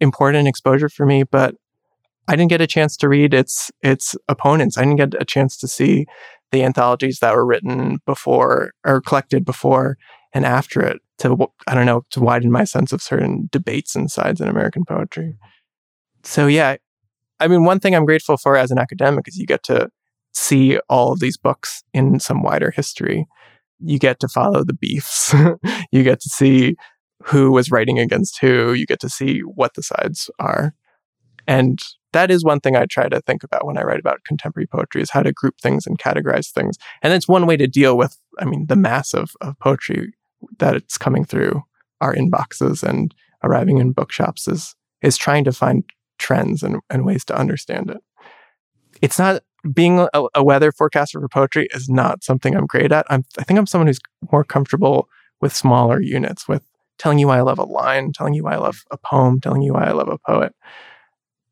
[0.00, 1.54] important exposure for me, but
[2.28, 4.78] I didn't get a chance to read its its opponents.
[4.78, 6.06] I didn't get a chance to see
[6.52, 9.96] the anthologies that were written before or collected before
[10.32, 14.10] and after it to I don't know to widen my sense of certain debates and
[14.10, 15.36] sides in American poetry.
[16.22, 16.76] So yeah,
[17.40, 19.90] I mean one thing I'm grateful for as an academic is you get to
[20.32, 23.26] see all of these books in some wider history.
[23.80, 25.34] You get to follow the beefs.
[25.92, 26.76] you get to see
[27.22, 28.72] who was writing against who.
[28.72, 30.74] You get to see what the sides are.
[31.46, 31.78] And
[32.14, 35.02] that is one thing I try to think about when I write about contemporary poetry
[35.02, 36.78] is how to group things and categorize things.
[37.02, 40.14] And it's one way to deal with, I mean, the mass of, of poetry
[40.58, 41.62] that it's coming through
[42.00, 45.84] our inboxes and arriving in bookshops is is trying to find
[46.18, 47.98] trends and, and ways to understand it.
[49.02, 53.06] It's not being a, a weather forecaster for poetry is not something I'm great at.
[53.10, 54.00] I'm, I think I'm someone who's
[54.32, 55.08] more comfortable
[55.42, 56.62] with smaller units, with
[56.98, 59.62] telling you why I love a line, telling you why I love a poem, telling
[59.62, 60.54] you why I love a poet.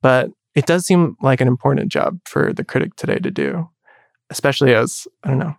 [0.01, 3.69] But it does seem like an important job for the critic today to do,
[4.31, 5.57] especially as, I don't know,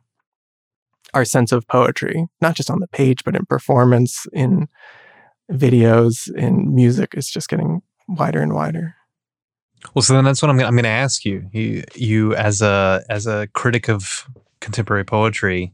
[1.14, 4.68] our sense of poetry, not just on the page, but in performance, in
[5.52, 8.96] videos, in music, is just getting wider and wider.
[9.94, 11.48] Well, so then that's what I'm going to ask you.
[11.52, 14.28] You you as a as a critic of
[14.62, 15.74] contemporary poetry,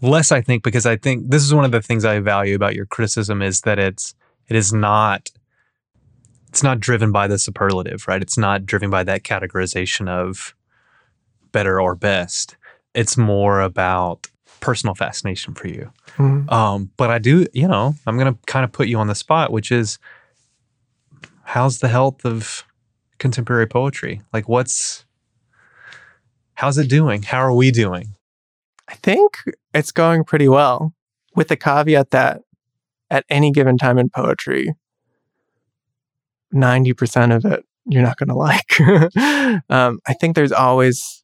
[0.00, 2.76] less I think because I think this is one of the things I value about
[2.76, 4.14] your criticism is that it's
[4.48, 5.28] it is not
[6.50, 8.20] it's not driven by the superlative, right?
[8.20, 10.52] It's not driven by that categorization of
[11.52, 12.56] better or best.
[12.92, 14.26] It's more about
[14.58, 15.92] personal fascination for you.
[16.16, 16.50] Mhm.
[16.50, 19.14] Um, but I do, you know, I'm going to kind of put you on the
[19.14, 20.00] spot, which is
[21.44, 22.64] how's the health of
[23.18, 24.20] contemporary poetry?
[24.32, 25.04] Like, what's,
[26.54, 27.22] how's it doing?
[27.22, 28.16] How are we doing?
[28.88, 30.94] I think it's going pretty well,
[31.36, 32.42] with the caveat that
[33.08, 34.74] at any given time in poetry,
[36.54, 38.80] 90% of it you're not going to like.
[39.70, 41.22] um, I think there's always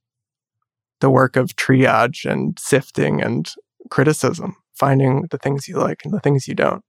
[1.00, 3.50] the work of triage and sifting and
[3.90, 6.82] criticism, finding the things you like and the things you don't.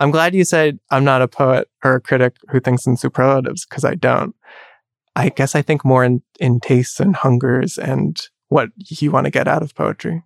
[0.00, 3.66] I'm glad you said I'm not a poet or a critic who thinks in superlatives
[3.66, 4.34] because I don't.
[5.16, 9.32] I guess I think more in, in tastes and hungers and what you want to
[9.32, 10.22] get out of poetry.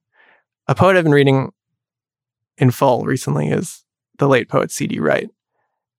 [0.68, 1.50] A poet I've been reading
[2.58, 3.84] in full recently is
[4.18, 5.00] the late poet C.D.
[5.00, 5.30] Wright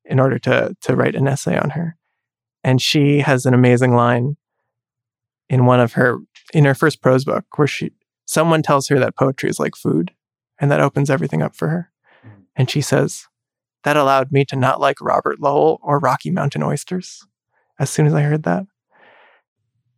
[0.06, 1.98] in order to, to write an essay on her.
[2.64, 4.38] And she has an amazing line
[5.50, 6.20] in one of her,
[6.54, 7.92] in her first prose book, where she,
[8.26, 10.12] someone tells her that poetry is like food
[10.60, 11.92] and that opens everything up for her.
[12.26, 12.42] Mm-hmm.
[12.56, 13.28] And she says,
[13.84, 17.26] that allowed me to not like Robert Lowell or Rocky Mountain oysters
[17.80, 18.66] as soon as I heard that.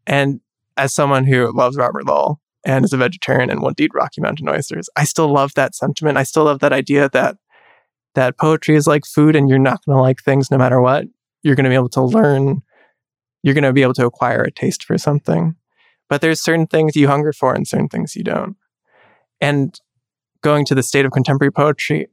[0.07, 0.41] And
[0.77, 4.49] as someone who loves Robert Lowell and is a vegetarian and won't eat Rocky Mountain
[4.49, 6.17] oysters, I still love that sentiment.
[6.17, 7.37] I still love that idea that
[8.15, 11.05] that poetry is like food and you're not going to like things no matter what.
[11.43, 12.63] You're going to be able to learn,
[13.43, 15.55] you're going to be able to acquire a taste for something.
[16.09, 18.55] But there's certain things you hunger for and certain things you don't.
[19.41, 19.79] And
[20.41, 22.07] going to the state of contemporary poetry,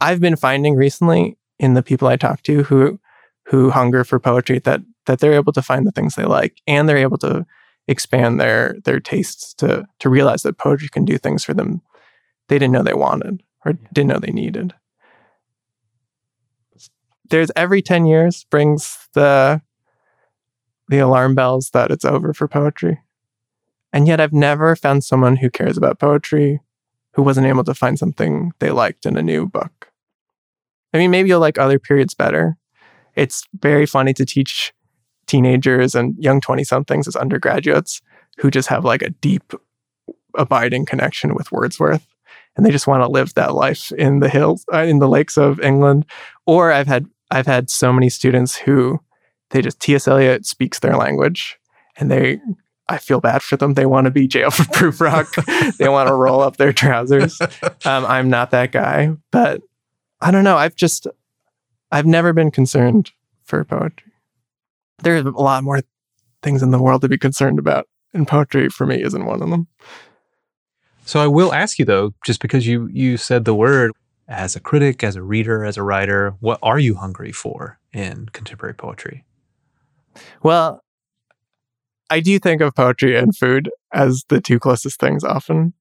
[0.00, 3.00] I've been finding recently in the people I talk to who
[3.48, 6.88] who hunger for poetry that that they're able to find the things they like and
[6.88, 7.46] they're able to
[7.86, 11.82] expand their their tastes to to realize that poetry can do things for them
[12.48, 14.74] they didn't know they wanted or didn't know they needed.
[17.30, 19.62] There's every 10 years brings the
[20.88, 23.00] the alarm bells that it's over for poetry.
[23.92, 26.60] And yet I've never found someone who cares about poetry
[27.14, 29.90] who wasn't able to find something they liked in a new book.
[30.92, 32.56] I mean, maybe you'll like other periods better.
[33.14, 34.72] It's very funny to teach
[35.26, 38.02] teenagers and young 20 somethings as undergraduates
[38.38, 39.54] who just have like a deep,
[40.36, 42.06] abiding connection with Wordsworth.
[42.56, 45.36] And they just want to live that life in the hills, uh, in the lakes
[45.36, 46.06] of England.
[46.46, 49.00] Or I've had I've had so many students who
[49.50, 50.06] they just T.S.
[50.06, 51.58] Eliot speaks their language,
[51.96, 52.40] and they
[52.88, 53.74] I feel bad for them.
[53.74, 54.44] They want to be J.
[54.44, 55.34] Alfred rock.
[55.78, 57.40] they want to roll up their trousers.
[57.84, 59.62] Um, I'm not that guy, but
[60.20, 60.56] I don't know.
[60.56, 61.06] I've just
[61.90, 63.10] I've never been concerned
[63.44, 64.12] for poetry.
[65.02, 65.80] There's a lot more
[66.42, 69.50] things in the world to be concerned about, and poetry for me isn't one of
[69.50, 69.66] them.
[71.04, 73.92] So I will ask you though, just because you you said the word
[74.26, 78.26] as a critic, as a reader, as a writer, what are you hungry for in
[78.30, 79.24] contemporary poetry?
[80.42, 80.80] Well,
[82.10, 85.74] I do think of poetry and food as the two closest things often.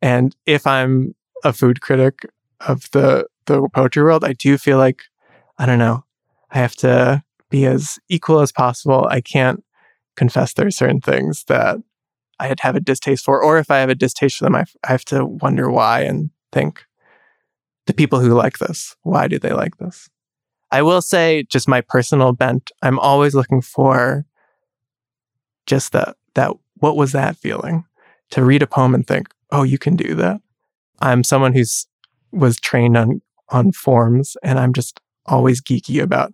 [0.00, 2.26] And if I'm a food critic
[2.66, 5.02] of the the poetry world, I do feel like
[5.58, 6.04] I don't know,
[6.50, 9.06] I have to be as equal as possible.
[9.10, 9.62] I can't
[10.16, 11.78] confess there are certain things that
[12.40, 14.88] I'd have a distaste for, or if I have a distaste for them, I, I
[14.88, 16.84] have to wonder why and think
[17.86, 20.08] the people who like this, why do they like this?
[20.70, 24.24] I will say, just my personal bent, I'm always looking for
[25.66, 27.84] just that, that, what was that feeling?
[28.30, 30.40] To read a poem and think, oh, you can do that.
[31.00, 31.86] I'm someone who's
[32.32, 36.32] was trained on, on forms and I'm just always geeky about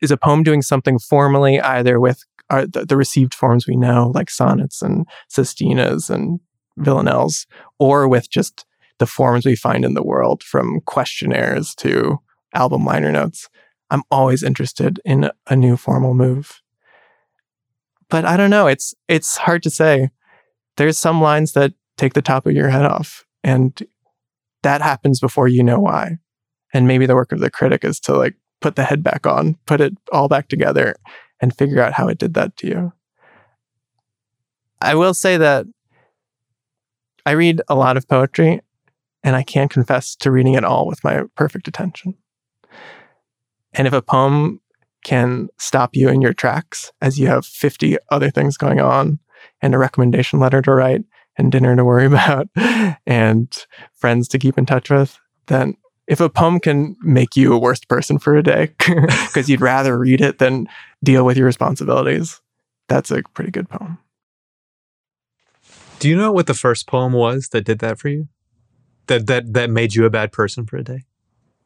[0.00, 4.12] is a poem doing something formally, either with uh, the, the, received forms we know,
[4.14, 6.40] like sonnets and sestinas and
[6.76, 7.46] villanelles,
[7.78, 8.64] or with just
[8.98, 12.18] the forms we find in the world, from questionnaires to
[12.54, 13.48] album liner notes.
[13.90, 16.60] I'm always interested in a new formal move.
[18.08, 20.10] But I don't know, it's it's hard to say.
[20.76, 23.80] There's some lines that take the top of your head off and
[24.62, 26.18] that happens before you know why.
[26.72, 29.56] And maybe the work of the critic is to like put the head back on,
[29.66, 30.96] put it all back together
[31.40, 32.92] and figure out how it did that to you.
[34.80, 35.66] I will say that
[37.26, 38.60] I read a lot of poetry
[39.22, 42.14] and I can't confess to reading it all with my perfect attention.
[43.72, 44.60] And if a poem
[45.04, 49.18] can stop you in your tracks as you have 50 other things going on
[49.62, 51.04] and a recommendation letter to write
[51.36, 52.48] and dinner to worry about
[53.06, 55.74] and friends to keep in touch with, then
[56.10, 58.74] if a poem can make you a worst person for a day
[59.28, 60.66] because you'd rather read it than
[61.04, 62.40] deal with your responsibilities,
[62.88, 63.96] that's a pretty good poem.
[66.00, 68.26] Do you know what the first poem was that did that for you?
[69.06, 71.04] That that that made you a bad person for a day?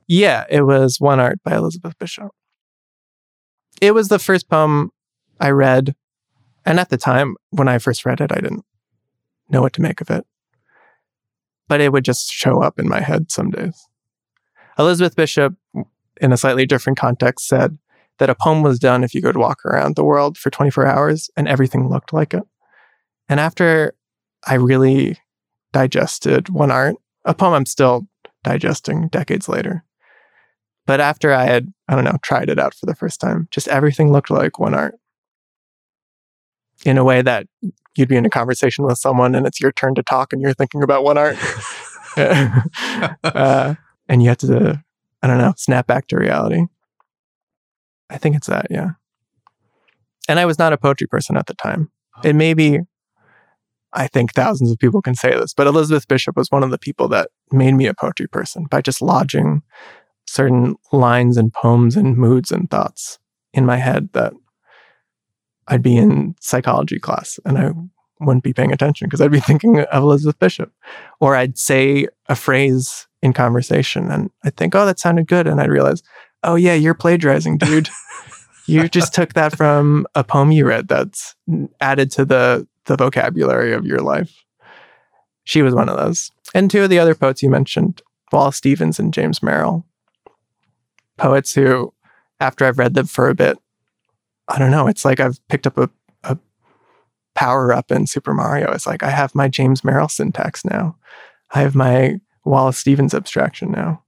[0.07, 2.31] Yeah, it was One Art by Elizabeth Bishop.
[3.81, 4.91] It was the first poem
[5.41, 5.95] I read,
[6.67, 8.67] and at the time when I first read it, I didn't
[9.49, 10.27] know what to make of it.
[11.67, 13.89] But it would just show up in my head some days.
[14.79, 15.55] Elizabeth Bishop,
[16.21, 17.79] in a slightly different context, said
[18.19, 21.31] that a poem was done if you could walk around the world for 24 hours
[21.37, 22.45] and everything looked like it.
[23.29, 23.95] And after
[24.47, 25.19] I really
[25.73, 28.07] digested one art, a poem I'm still
[28.43, 29.85] digesting decades later.
[30.87, 33.69] But after I had, I don't know, tried it out for the first time, just
[33.69, 34.97] everything looked like one art
[36.85, 37.47] in a way that
[37.97, 40.53] you'd be in a conversation with someone and it's your turn to talk and you're
[40.53, 41.37] thinking about one art.
[42.17, 43.75] uh,
[44.09, 44.83] and you have to,
[45.23, 46.65] I don't know, snap back to reality.
[48.11, 48.91] I think it's that, yeah.
[50.29, 51.91] And I was not a poetry person at the time.
[52.17, 52.29] Oh.
[52.29, 52.81] It may be,
[53.93, 56.79] I think thousands of people can say this, but Elizabeth Bishop was one of the
[56.79, 59.63] people that made me a poetry person by just lodging
[60.27, 63.19] certain lines and poems and moods and thoughts
[63.53, 64.33] in my head that
[65.69, 67.73] I'd be in psychology class and I
[68.21, 70.73] wouldn't be paying attention because I'd be thinking of Elizabeth Bishop.
[71.21, 75.47] Or I'd say a phrase in conversation and I'd think, oh, that sounded good.
[75.47, 76.03] And I'd realize,
[76.43, 77.89] oh, yeah, you're plagiarizing, dude.
[78.67, 81.35] you just took that from a poem you read that's
[81.81, 84.45] added to the, the vocabulary of your life.
[85.45, 86.31] She was one of those.
[86.55, 89.87] And two of the other poets you mentioned, Wallace Stevens and James Merrill,
[91.17, 91.95] poets who,
[92.41, 93.57] after I've read them for a bit,
[94.49, 95.89] I don't know, it's like I've picked up a,
[96.25, 96.37] a
[97.35, 98.71] power up in Super Mario.
[98.73, 100.99] It's like I have my James Merrill syntax now.
[101.55, 104.03] I have my Wallace Stevens abstraction now.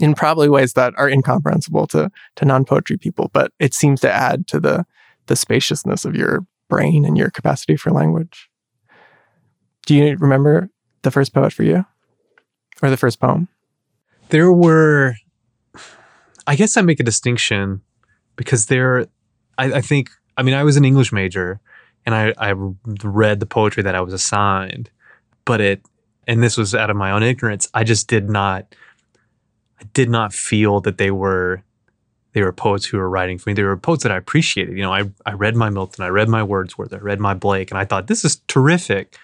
[0.00, 4.46] In probably ways that are incomprehensible to to non-poetry people, but it seems to add
[4.48, 4.86] to the
[5.26, 8.48] the spaciousness of your brain and your capacity for language.
[9.86, 10.70] Do you remember
[11.02, 11.84] the first poet for you?
[12.82, 13.48] Or the first poem?
[14.30, 15.16] There were,
[16.46, 17.82] I guess I make a distinction
[18.36, 19.06] because there,
[19.58, 21.60] I, I think, I mean, I was an English major
[22.06, 22.54] and I, I
[23.04, 24.90] read the poetry that I was assigned,
[25.44, 25.82] but it,
[26.30, 28.72] and this was out of my own ignorance, I just did not,
[29.80, 31.64] I did not feel that they were
[32.32, 33.54] they were poets who were writing for me.
[33.54, 34.76] They were poets that I appreciated.
[34.76, 37.72] You know, I, I read my Milton, I read my Wordsworth, I read my Blake,
[37.72, 39.18] and I thought this is terrific.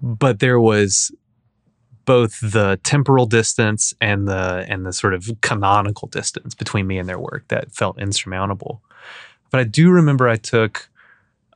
[0.00, 1.12] But there was
[2.06, 7.06] both the temporal distance and the and the sort of canonical distance between me and
[7.06, 8.80] their work that felt insurmountable.
[9.50, 10.88] But I do remember I took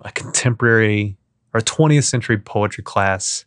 [0.02, 1.16] a contemporary
[1.54, 3.46] or 20th century poetry class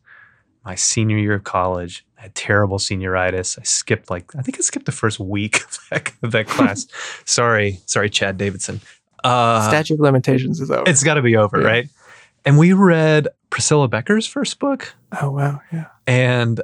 [0.68, 2.06] my senior year of college.
[2.18, 3.58] I had terrible senioritis.
[3.58, 6.86] I skipped like I think I skipped the first week of that, of that class.
[7.26, 8.82] sorry, sorry, Chad Davidson.
[9.24, 10.84] Uh, Statute of limitations is over.
[10.86, 11.68] It's got to be over, yeah.
[11.68, 11.90] right?
[12.44, 14.94] And we read Priscilla Becker's first book.
[15.22, 15.86] Oh wow, yeah.
[16.06, 16.60] And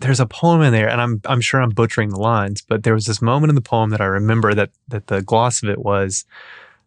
[0.00, 2.94] there's a poem in there, and I'm I'm sure I'm butchering the lines, but there
[2.94, 5.78] was this moment in the poem that I remember that that the gloss of it
[5.78, 6.26] was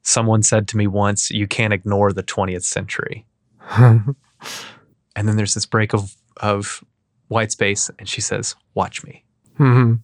[0.03, 3.25] someone said to me once, "You can't ignore the 20th century."
[5.19, 6.83] and then there's this break of of
[7.27, 9.23] white space, and she says, "Watch me."
[9.59, 9.95] Mm-hmm.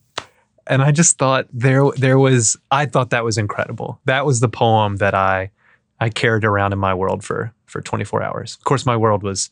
[0.67, 3.99] And I just thought there there was I thought that was incredible.
[4.05, 5.51] That was the poem that I
[5.99, 8.55] I carried around in my world for for 24 hours.
[8.55, 9.49] Of course, my world was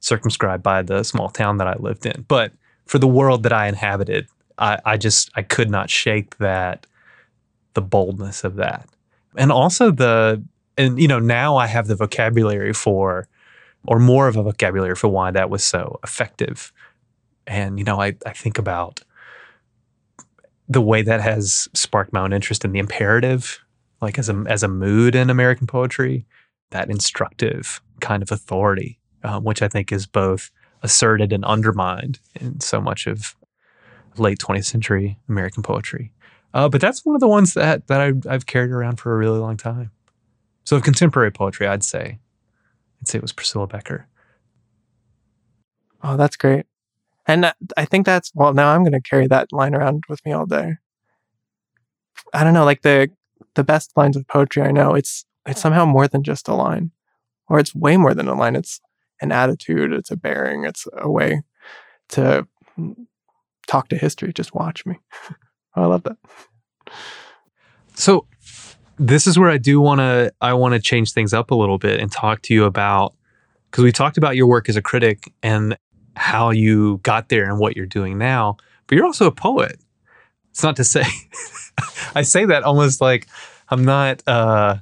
[0.00, 2.52] circumscribed by the small town that I lived in, but
[2.86, 4.28] for the world that I inhabited,
[4.58, 6.86] I, I just I could not shake that
[7.74, 8.88] the boldness of that,
[9.36, 10.42] and also the
[10.76, 13.28] and you know now I have the vocabulary for
[13.86, 16.72] or more of a vocabulary for why that was so effective.
[17.46, 19.00] And you know I I think about
[20.68, 23.60] the way that has sparked my own interest in the imperative,
[24.00, 26.26] like as a as a mood in American poetry,
[26.70, 30.50] that instructive kind of authority, um, which I think is both
[30.82, 33.34] asserted and undermined in so much of
[34.16, 36.12] late 20th century American poetry.
[36.52, 39.16] Uh, but that's one of the ones that that I've, I've, carried around for a
[39.16, 39.90] really long time.
[40.64, 42.20] So of contemporary poetry, I'd say,
[43.04, 44.08] I'd say it was Priscilla Becker.
[46.02, 46.64] Oh, that's great.
[47.26, 48.54] And I think that's well.
[48.54, 50.76] Now I'm going to carry that line around with me all day.
[52.32, 53.10] I don't know, like the
[53.56, 54.94] the best lines of poetry I know.
[54.94, 56.92] It's it's somehow more than just a line,
[57.46, 58.56] or it's way more than a line.
[58.56, 58.80] It's
[59.20, 61.42] an attitude, it's a bearing, it's a way
[62.08, 62.48] to
[63.66, 64.32] talk to history.
[64.32, 64.96] Just watch me.
[65.76, 66.16] Oh, I love that.
[67.94, 68.28] So
[68.98, 71.78] this is where I do want to I want to change things up a little
[71.78, 73.14] bit and talk to you about
[73.70, 75.76] because we talked about your work as a critic and
[76.16, 79.80] how you got there and what you're doing now, but you're also a poet.
[80.50, 81.04] It's not to say
[82.14, 83.26] I say that almost like
[83.68, 84.76] I'm not uh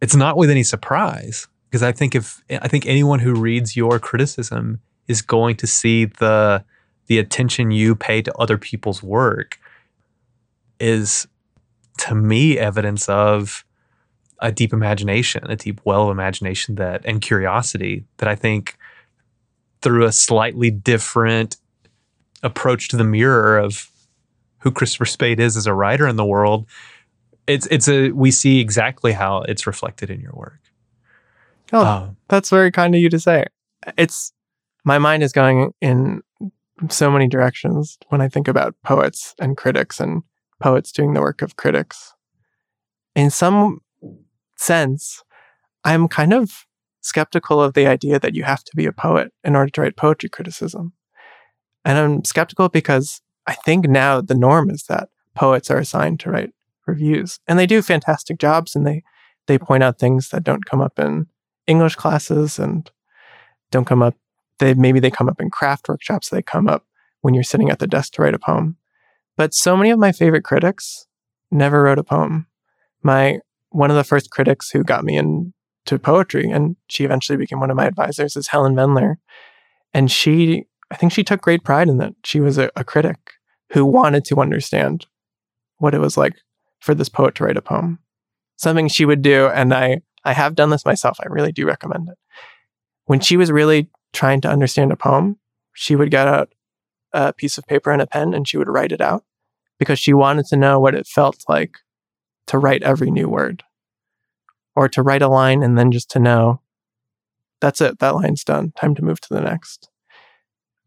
[0.00, 3.98] it's not with any surprise because I think if I think anyone who reads your
[3.98, 6.64] criticism is going to see the
[7.06, 9.58] the attention you pay to other people's work
[10.78, 11.26] is
[11.98, 13.64] to me evidence of
[14.40, 18.76] a deep imagination, a deep well of imagination that and curiosity that I think
[19.80, 21.56] through a slightly different
[22.42, 23.90] approach to the mirror of
[24.58, 26.66] who Christopher Spaide is as a writer in the world,
[27.46, 30.60] it's it's a we see exactly how it's reflected in your work.
[31.72, 33.44] Oh, uh, that's very kind of you to say.
[33.96, 34.32] It's
[34.84, 36.22] my mind is going in
[36.90, 40.22] so many directions when I think about poets and critics and
[40.60, 42.14] poets doing the work of critics.
[43.14, 43.80] In some
[44.56, 45.22] sense,
[45.84, 46.66] I'm kind of
[47.00, 49.96] skeptical of the idea that you have to be a poet in order to write
[49.96, 50.92] poetry criticism.
[51.84, 56.30] And I'm skeptical because I think now the norm is that poets are assigned to
[56.30, 56.52] write
[56.86, 59.02] reviews and they do fantastic jobs and they
[59.46, 61.26] they point out things that don't come up in
[61.66, 62.90] English classes and
[63.70, 64.14] don't come up.
[64.58, 66.30] They maybe they come up in craft workshops.
[66.30, 66.86] They come up
[67.20, 68.76] when you're sitting at the desk to write a poem.
[69.36, 71.06] But so many of my favorite critics
[71.50, 72.46] never wrote a poem.
[73.02, 77.60] My one of the first critics who got me into poetry, and she eventually became
[77.60, 79.16] one of my advisors, is Helen Vendler.
[79.92, 82.14] And she, I think she took great pride in that.
[82.24, 83.18] She was a, a critic
[83.72, 85.06] who wanted to understand
[85.78, 86.34] what it was like
[86.78, 87.98] for this poet to write a poem.
[88.56, 91.18] Something she would do, and I I have done this myself.
[91.20, 92.18] I really do recommend it.
[93.06, 95.38] When she was really trying to understand a poem,
[95.74, 96.53] she would get out
[97.14, 99.24] a piece of paper and a pen and she would write it out
[99.78, 101.78] because she wanted to know what it felt like
[102.46, 103.62] to write every new word
[104.76, 106.60] or to write a line and then just to know
[107.60, 108.72] that's it, that line's done.
[108.72, 109.88] Time to move to the next.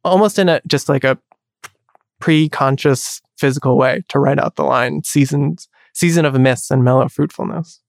[0.04, 1.18] Almost in a just like a
[2.20, 7.82] pre-conscious physical way to write out the line seasons season of mists and mellow fruitfulness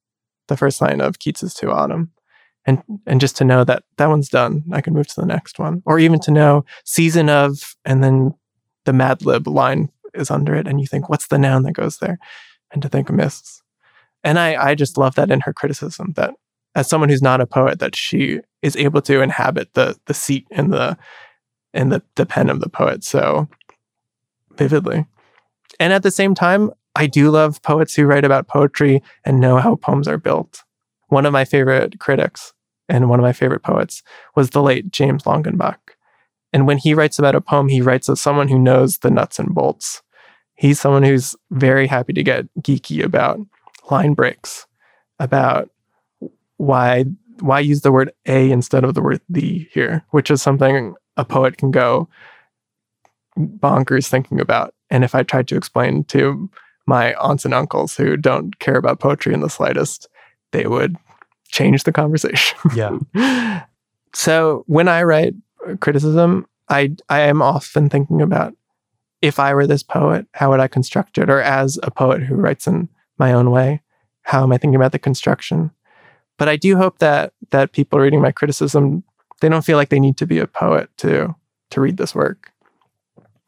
[0.48, 2.12] the first line of Keats's To Autumn.
[2.66, 5.58] And, and just to know that that one's done, I can move to the next
[5.58, 5.82] one.
[5.86, 8.34] Or even to know season of, and then
[8.84, 11.98] the Mad Lib line is under it, and you think, what's the noun that goes
[11.98, 12.18] there?
[12.72, 13.62] And to think of mists.
[14.22, 16.34] And I, I just love that in her criticism that
[16.74, 20.46] as someone who's not a poet, that she is able to inhabit the the seat
[20.50, 20.98] in the
[21.74, 23.48] in the, the pen of the poet so
[24.54, 25.06] vividly.
[25.78, 29.58] And at the same time, I do love poets who write about poetry and know
[29.58, 30.62] how poems are built.
[31.08, 32.52] One of my favorite critics
[32.88, 34.02] and one of my favorite poets
[34.34, 35.76] was the late James Longenbach.
[36.52, 39.38] And when he writes about a poem, he writes as someone who knows the nuts
[39.38, 40.02] and bolts.
[40.54, 43.38] He's someone who's very happy to get geeky about
[43.90, 44.66] line breaks,
[45.18, 45.70] about
[46.56, 47.04] why
[47.40, 51.24] why use the word a instead of the word the here, which is something a
[51.24, 52.08] poet can go
[53.38, 54.74] bonkers thinking about.
[54.90, 56.50] And if I tried to explain to
[56.86, 60.08] my aunts and uncles who don't care about poetry in the slightest,
[60.52, 60.96] they would
[61.48, 62.58] change the conversation.
[62.74, 63.64] Yeah.
[64.14, 65.34] so when I write
[65.80, 68.54] criticism, I I am often thinking about
[69.22, 71.28] if I were this poet, how would I construct it?
[71.28, 72.88] Or as a poet who writes in
[73.18, 73.82] my own way,
[74.22, 75.70] how am I thinking about the construction?
[76.36, 79.02] But I do hope that that people reading my criticism,
[79.40, 81.34] they don't feel like they need to be a poet to
[81.70, 82.52] to read this work.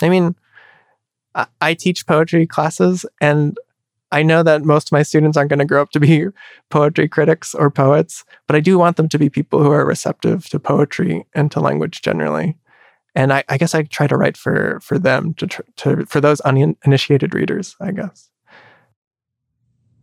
[0.03, 0.35] I mean,
[1.35, 3.57] I, I teach poetry classes and
[4.13, 6.27] I know that most of my students aren't going to grow up to be
[6.71, 10.49] poetry critics or poets, but I do want them to be people who are receptive
[10.49, 12.57] to poetry and to language generally.
[13.15, 15.47] And I, I guess I try to write for for them to,
[15.77, 17.77] to for those uninitiated readers.
[17.81, 18.31] I guess.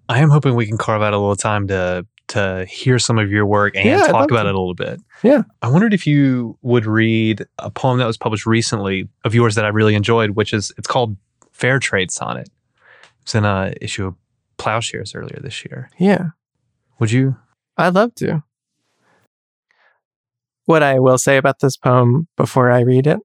[0.10, 3.32] I am hoping we can carve out a little time to to hear some of
[3.32, 4.49] your work and Yeah, talk about to.
[4.49, 4.99] it a little bit.
[5.24, 5.43] Yeah.
[5.62, 9.64] I wondered if you would read a poem that was published recently of yours that
[9.64, 11.16] I really enjoyed, which is it's called
[11.53, 12.49] Fair Trade Sonnet.
[13.28, 14.15] It's in a issue of
[14.57, 15.89] Plowshares earlier this year.
[15.97, 16.28] Yeah.
[16.97, 17.36] Would you?
[17.75, 18.41] I'd love to.
[20.63, 23.19] What I will say about this poem before I read it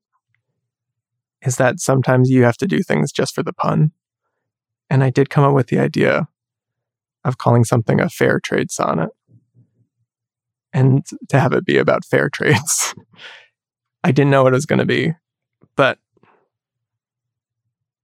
[1.46, 3.92] is that sometimes you have to do things just for the pun.
[4.90, 6.26] And I did come up with the idea
[7.24, 9.10] of calling something a fair trade sonnet
[10.72, 12.92] and to have it be about fair trades.
[14.02, 15.14] I didn't know what it was going to be,
[15.76, 16.00] but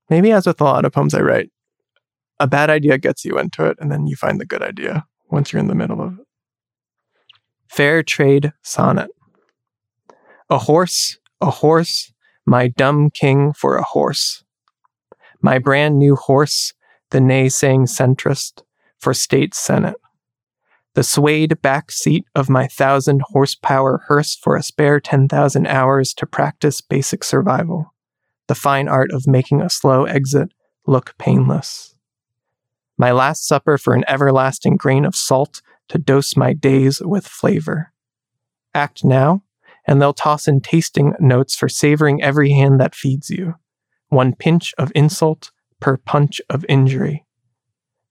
[0.09, 1.51] maybe as with a lot of poems I write,
[2.41, 5.53] a bad idea gets you into it and then you find the good idea once
[5.53, 6.27] you're in the middle of it.
[7.69, 9.11] Fair trade sonnet.
[10.51, 12.13] A horse, a horse,
[12.47, 14.43] my dumb king for a horse.
[15.43, 16.73] My brand new horse,
[17.11, 18.63] the naysaying centrist
[18.99, 19.97] for state senate.
[20.95, 26.27] The swayed back seat of my thousand horsepower hearse for a spare 10,000 hours to
[26.27, 27.95] practice basic survival.
[28.49, 30.53] The fine art of making a slow exit
[30.87, 31.95] look painless.
[32.99, 37.93] My last supper for an everlasting grain of salt to dose my days with flavor.
[38.75, 39.45] Act now,
[39.87, 43.55] and they'll toss in tasting notes for savoring every hand that feeds you.
[44.09, 47.25] One pinch of insult per punch of injury.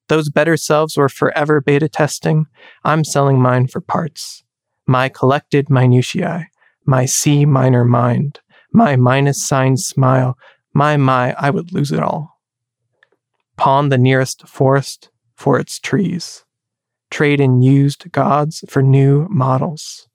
[0.08, 2.46] Those better selves were forever beta testing.
[2.86, 4.44] I'm selling mine for parts.
[4.88, 6.48] My collected minutiae,
[6.86, 8.40] my C minor mind,
[8.72, 10.38] my minus sign smile,
[10.74, 12.37] my, my, I would lose it all.
[13.58, 16.46] Pawn the nearest forest for its trees.
[17.10, 20.08] Trade in used gods for new models.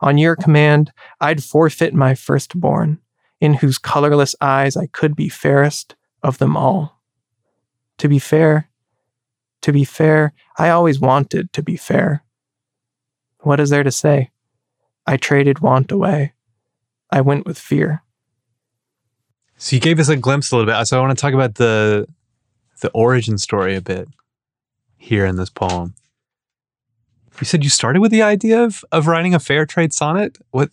[0.00, 2.98] On your command, I'd forfeit my firstborn,
[3.40, 7.00] in whose colorless eyes I could be fairest of them all.
[7.98, 8.68] To be fair,
[9.62, 12.22] to be fair, I always wanted to be fair.
[13.40, 14.30] What is there to say?
[15.06, 16.34] I traded want away.
[17.10, 18.02] I went with fear.
[19.56, 20.86] So you gave us a glimpse a little bit.
[20.86, 22.06] So I want to talk about the
[22.80, 24.08] the origin story a bit
[24.96, 25.94] here in this poem.
[27.40, 30.38] You said you started with the idea of of writing a fair trade sonnet.
[30.50, 30.70] What?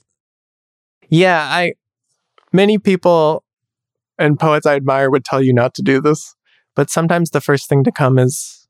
[1.09, 1.73] Yeah, I
[2.53, 3.43] many people
[4.17, 6.35] and poets I admire would tell you not to do this,
[6.75, 8.67] but sometimes the first thing to come is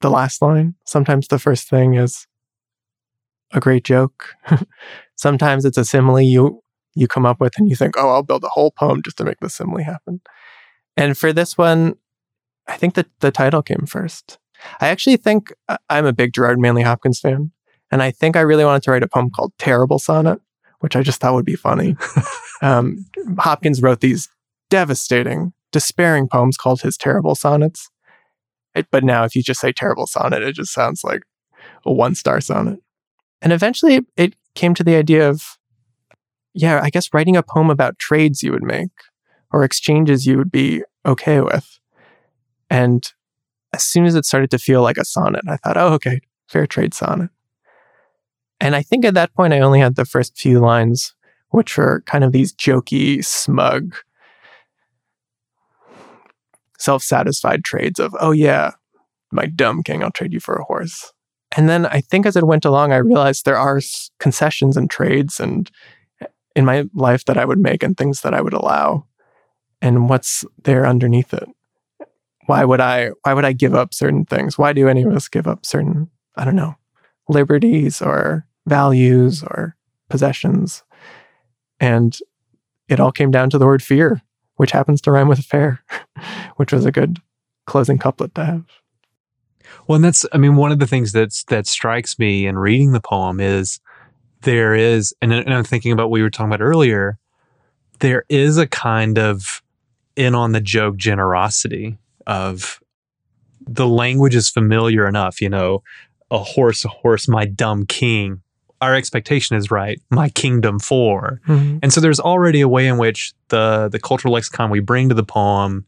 [0.00, 0.74] the last line.
[0.86, 2.26] Sometimes the first thing is
[3.52, 4.34] a great joke.
[5.16, 6.62] sometimes it's a simile you
[6.94, 9.24] you come up with and you think, "Oh, I'll build a whole poem just to
[9.24, 10.20] make the simile happen."
[10.96, 11.94] And for this one,
[12.66, 14.38] I think that the title came first.
[14.80, 17.52] I actually think I- I'm a big Gerard Manley Hopkins fan,
[17.90, 20.40] and I think I really wanted to write a poem called Terrible Sonnet,
[20.80, 21.96] which I just thought would be funny.
[22.62, 23.06] um,
[23.38, 24.28] Hopkins wrote these
[24.68, 27.88] devastating, despairing poems called his Terrible Sonnets.
[28.74, 31.22] It- but now, if you just say Terrible Sonnet, it just sounds like
[31.84, 32.78] a one star sonnet.
[33.42, 35.58] And eventually, it came to the idea of,
[36.54, 38.90] yeah, I guess writing a poem about trades you would make
[39.50, 41.79] or exchanges you would be okay with.
[42.70, 43.04] And
[43.72, 46.66] as soon as it started to feel like a sonnet, I thought, oh, okay, fair
[46.66, 47.30] trade sonnet.
[48.60, 51.14] And I think at that point, I only had the first few lines,
[51.50, 53.96] which were kind of these jokey, smug,
[56.78, 58.72] self satisfied trades of, oh, yeah,
[59.32, 61.12] my dumb king, I'll trade you for a horse.
[61.56, 63.80] And then I think as it went along, I realized there are
[64.18, 65.70] concessions and trades and
[66.20, 69.06] eh, in my life that I would make and things that I would allow.
[69.82, 71.48] And what's there underneath it?
[72.50, 74.58] Why would I why would I give up certain things?
[74.58, 76.74] Why do any of us give up certain, I don't know,
[77.28, 79.76] liberties or values or
[80.08, 80.82] possessions?
[81.78, 82.18] And
[82.88, 84.20] it all came down to the word fear,
[84.56, 85.84] which happens to rhyme with fair,
[86.56, 87.20] which was a good
[87.68, 88.64] closing couplet to have.
[89.86, 92.90] Well, and that's, I mean, one of the things that's, that strikes me in reading
[92.90, 93.78] the poem is
[94.40, 97.16] there is, and, and I'm thinking about what we were talking about earlier,
[98.00, 99.62] there is a kind of
[100.16, 101.96] in on the joke generosity
[102.26, 102.80] of
[103.66, 105.82] the language is familiar enough, you know,
[106.30, 108.42] a horse, a horse, my dumb king.
[108.80, 111.40] Our expectation is right, my kingdom for.
[111.46, 111.78] Mm-hmm.
[111.82, 115.14] And so there's already a way in which the the cultural lexicon we bring to
[115.14, 115.84] the poem,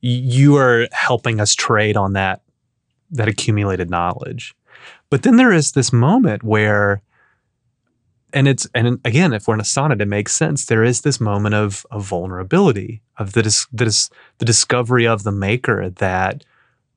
[0.00, 2.42] you are helping us trade on that
[3.10, 4.54] that accumulated knowledge.
[5.10, 7.02] But then there is this moment where
[8.32, 11.20] and it's and again if we're in a sonnet it makes sense there is this
[11.20, 16.44] moment of of vulnerability of the dis, the, dis, the discovery of the maker that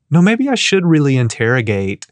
[0.09, 2.07] no maybe I should really interrogate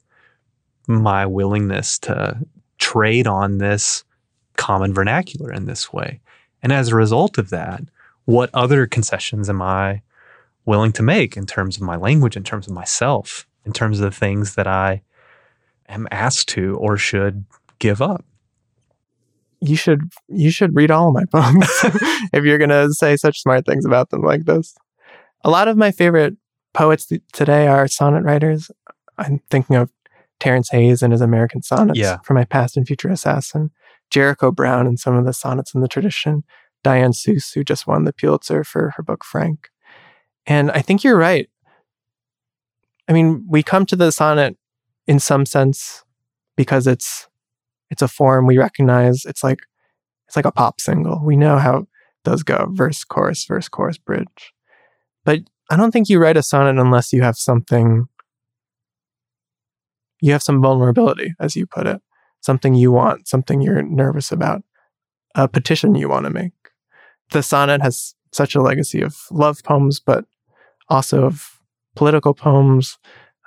[0.87, 2.37] my willingness to
[2.77, 4.03] trade on this
[4.57, 6.19] common vernacular in this way
[6.61, 7.83] and as a result of that
[8.25, 10.01] what other concessions am I
[10.65, 14.11] willing to make in terms of my language in terms of myself in terms of
[14.11, 15.01] the things that I
[15.87, 17.45] am asked to or should
[17.79, 18.23] give up.
[19.63, 21.67] You should you should read all of my poems
[22.33, 24.75] if you're going to say such smart things about them like this.
[25.43, 26.35] A lot of my favorite
[26.73, 28.69] poets th- today are sonnet writers.
[29.17, 29.89] I'm thinking of
[30.39, 32.17] Terence Hayes and his American sonnets yeah.
[32.23, 33.71] for my past and future assassin,
[34.09, 36.43] Jericho Brown and some of the sonnets in the tradition,
[36.83, 39.69] Diane Seuss, who just won the Pulitzer for her book Frank.
[40.45, 41.49] And I think you're right.
[43.07, 44.57] I mean, we come to the sonnet
[45.07, 46.03] in some sense
[46.55, 47.27] because it's
[47.93, 49.23] it's a form we recognize.
[49.23, 49.59] It's like
[50.27, 51.21] it's like a pop single.
[51.23, 51.85] We know how
[52.25, 54.51] those go: verse, chorus, verse, chorus, bridge.
[55.23, 58.05] But I don't think you write a sonnet unless you have something.
[60.21, 62.01] You have some vulnerability, as you put it,
[62.41, 64.63] something you want, something you're nervous about,
[65.35, 66.53] a petition you want to make.
[67.29, 70.25] The sonnet has such a legacy of love poems, but
[70.89, 71.59] also of
[71.95, 72.97] political poems,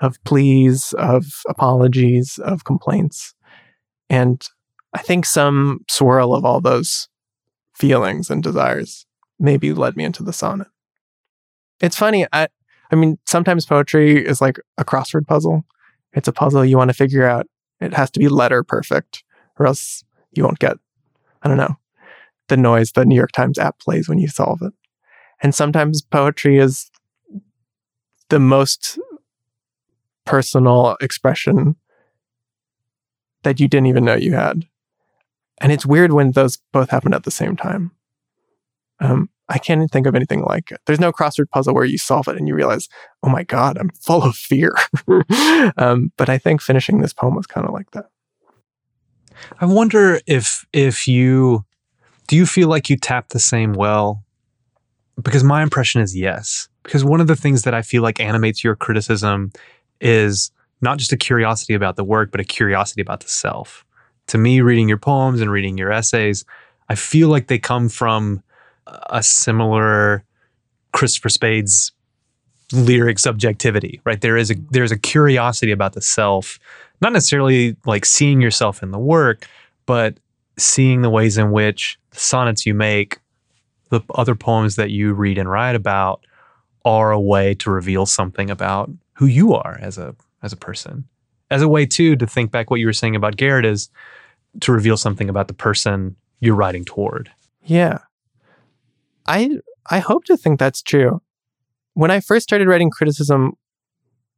[0.00, 3.34] of pleas, of apologies, of complaints.
[4.08, 4.46] And
[4.94, 7.08] I think some swirl of all those
[7.74, 9.06] feelings and desires
[9.38, 10.68] maybe led me into the sonnet.
[11.80, 12.48] It's funny, I
[12.90, 15.64] I mean, sometimes poetry is like a crossword puzzle.
[16.12, 17.46] It's a puzzle you want to figure out.
[17.80, 19.24] It has to be letter perfect,
[19.58, 20.02] or else
[20.32, 20.76] you won't get,
[21.42, 21.76] I don't know,
[22.48, 24.72] the noise the New York Times app plays when you solve it.
[25.42, 26.90] And sometimes poetry is
[28.28, 28.98] the most
[30.24, 31.76] personal expression
[33.46, 34.66] that you didn't even know you had.
[35.60, 37.92] And it's weird when those both happen at the same time.
[38.98, 40.80] Um, I can't think of anything like it.
[40.84, 42.88] There's no crossword puzzle where you solve it and you realize,
[43.22, 44.74] oh my God, I'm full of fear.
[45.76, 48.06] um, but I think finishing this poem was kind of like that.
[49.60, 51.64] I wonder if if you
[52.26, 54.24] do you feel like you tap the same well?
[55.22, 56.68] Because my impression is yes.
[56.82, 59.52] Because one of the things that I feel like animates your criticism
[60.00, 60.50] is
[60.80, 63.84] not just a curiosity about the work, but a curiosity about the self.
[64.28, 66.44] To me, reading your poems and reading your essays,
[66.88, 68.42] I feel like they come from
[69.10, 70.24] a similar
[70.92, 71.92] Christopher Spaide's
[72.72, 74.20] lyric subjectivity, right?
[74.20, 74.66] There is a mm-hmm.
[74.70, 76.58] there's a curiosity about the self,
[77.00, 79.46] not necessarily like seeing yourself in the work,
[79.86, 80.18] but
[80.58, 83.18] seeing the ways in which the sonnets you make,
[83.90, 86.24] the other poems that you read and write about
[86.84, 90.14] are a way to reveal something about who you are as a
[90.46, 91.04] as a person.
[91.50, 93.90] As a way too to think back what you were saying about Garrett is
[94.60, 97.30] to reveal something about the person you're writing toward.
[97.62, 97.98] Yeah.
[99.26, 99.58] I
[99.90, 101.20] I hope to think that's true.
[101.94, 103.52] When I first started writing criticism,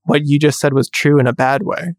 [0.05, 1.95] what you just said was true in a bad way,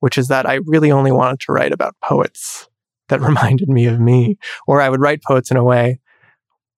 [0.00, 2.68] which is that I really only wanted to write about poets
[3.08, 6.00] that reminded me of me, or I would write poets in a way,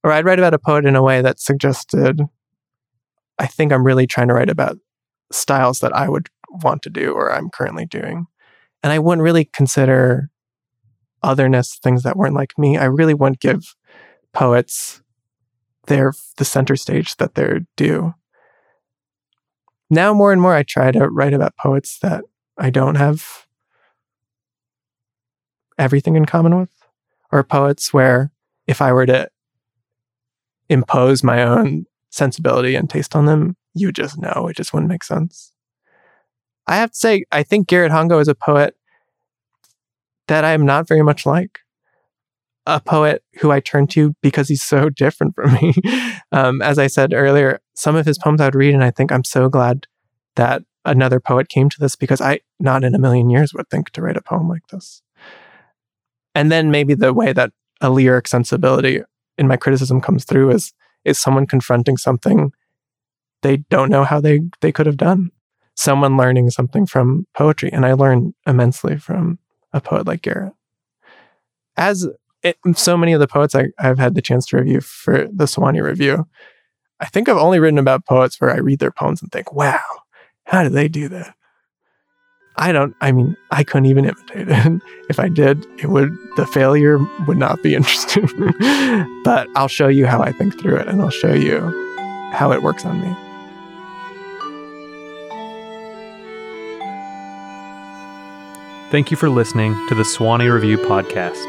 [0.03, 2.20] or I'd write about a poet in a way that suggested
[3.39, 4.78] I think I'm really trying to write about
[5.32, 6.28] styles that I would
[6.63, 8.27] want to do or I'm currently doing.
[8.83, 10.31] And I wouldn't really consider
[11.23, 12.77] otherness things that weren't like me.
[12.77, 13.75] I really wouldn't give
[14.33, 15.03] poets
[15.87, 18.15] their the center stage that they're due.
[19.91, 22.25] Now more and more I try to write about poets that
[22.59, 23.47] I don't have
[25.79, 26.71] everything in common with
[27.33, 28.31] or poets where
[28.67, 29.29] if I were to
[30.69, 34.47] impose my own sensibility and taste on them, you just know.
[34.49, 35.54] It just wouldn't make sense.
[36.67, 38.75] I have to say, I think Garrett Hongo is a poet
[40.29, 41.61] that I am not very much like.
[42.67, 45.75] A poet who I turn to because he's so different from me.
[46.33, 49.12] um, as I said earlier, some of his poems I would read, and I think
[49.12, 49.87] I'm so glad
[50.37, 53.91] that another poet came to this because I, not in a million years, would think
[53.91, 55.03] to write a poem like this.
[56.35, 59.03] And then maybe the way that a lyric sensibility
[59.37, 60.73] in my criticism comes through is
[61.05, 62.51] is someone confronting something
[63.43, 65.31] they don't know how they they could have done.
[65.75, 69.39] Someone learning something from poetry, and I learn immensely from
[69.72, 70.53] a poet like Garrett.
[71.77, 72.07] As
[72.43, 75.47] it, so many of the poets I, I've had the chance to review for the
[75.47, 76.29] Sewanee Review,
[77.01, 79.83] I think I've only written about poets where I read their poems and think, "Wow,
[80.45, 81.35] how did they do that?"
[82.57, 84.83] I don't, I mean, I couldn't even imitate it.
[85.09, 88.27] if I did, it would, the failure would not be interesting.
[89.25, 91.61] but I'll show you how I think through it and I'll show you
[92.33, 93.24] how it works on me.
[98.95, 101.43] Thank you for listening to the Sewanee Review podcast.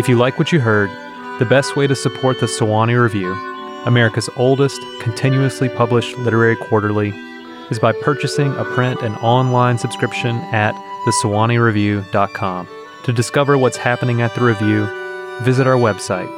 [0.00, 0.90] If you like what you heard,
[1.38, 3.34] the best way to support the Sewanee Review,
[3.86, 7.10] America's oldest continuously published literary quarterly,
[7.70, 10.74] is by purchasing a print and online subscription at
[11.06, 12.68] thesewaneereview.com.
[13.04, 14.86] To discover what's happening at the review,
[15.42, 16.28] visit our website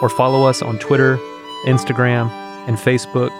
[0.00, 1.18] or follow us on Twitter,
[1.66, 2.30] Instagram,
[2.66, 3.32] and Facebook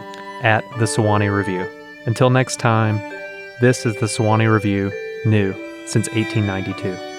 [0.42, 1.66] at the Sewanee Review.
[2.04, 2.98] Until next time,
[3.62, 4.92] this is the Sewanee Review,
[5.24, 5.54] new
[5.86, 7.13] since 1892.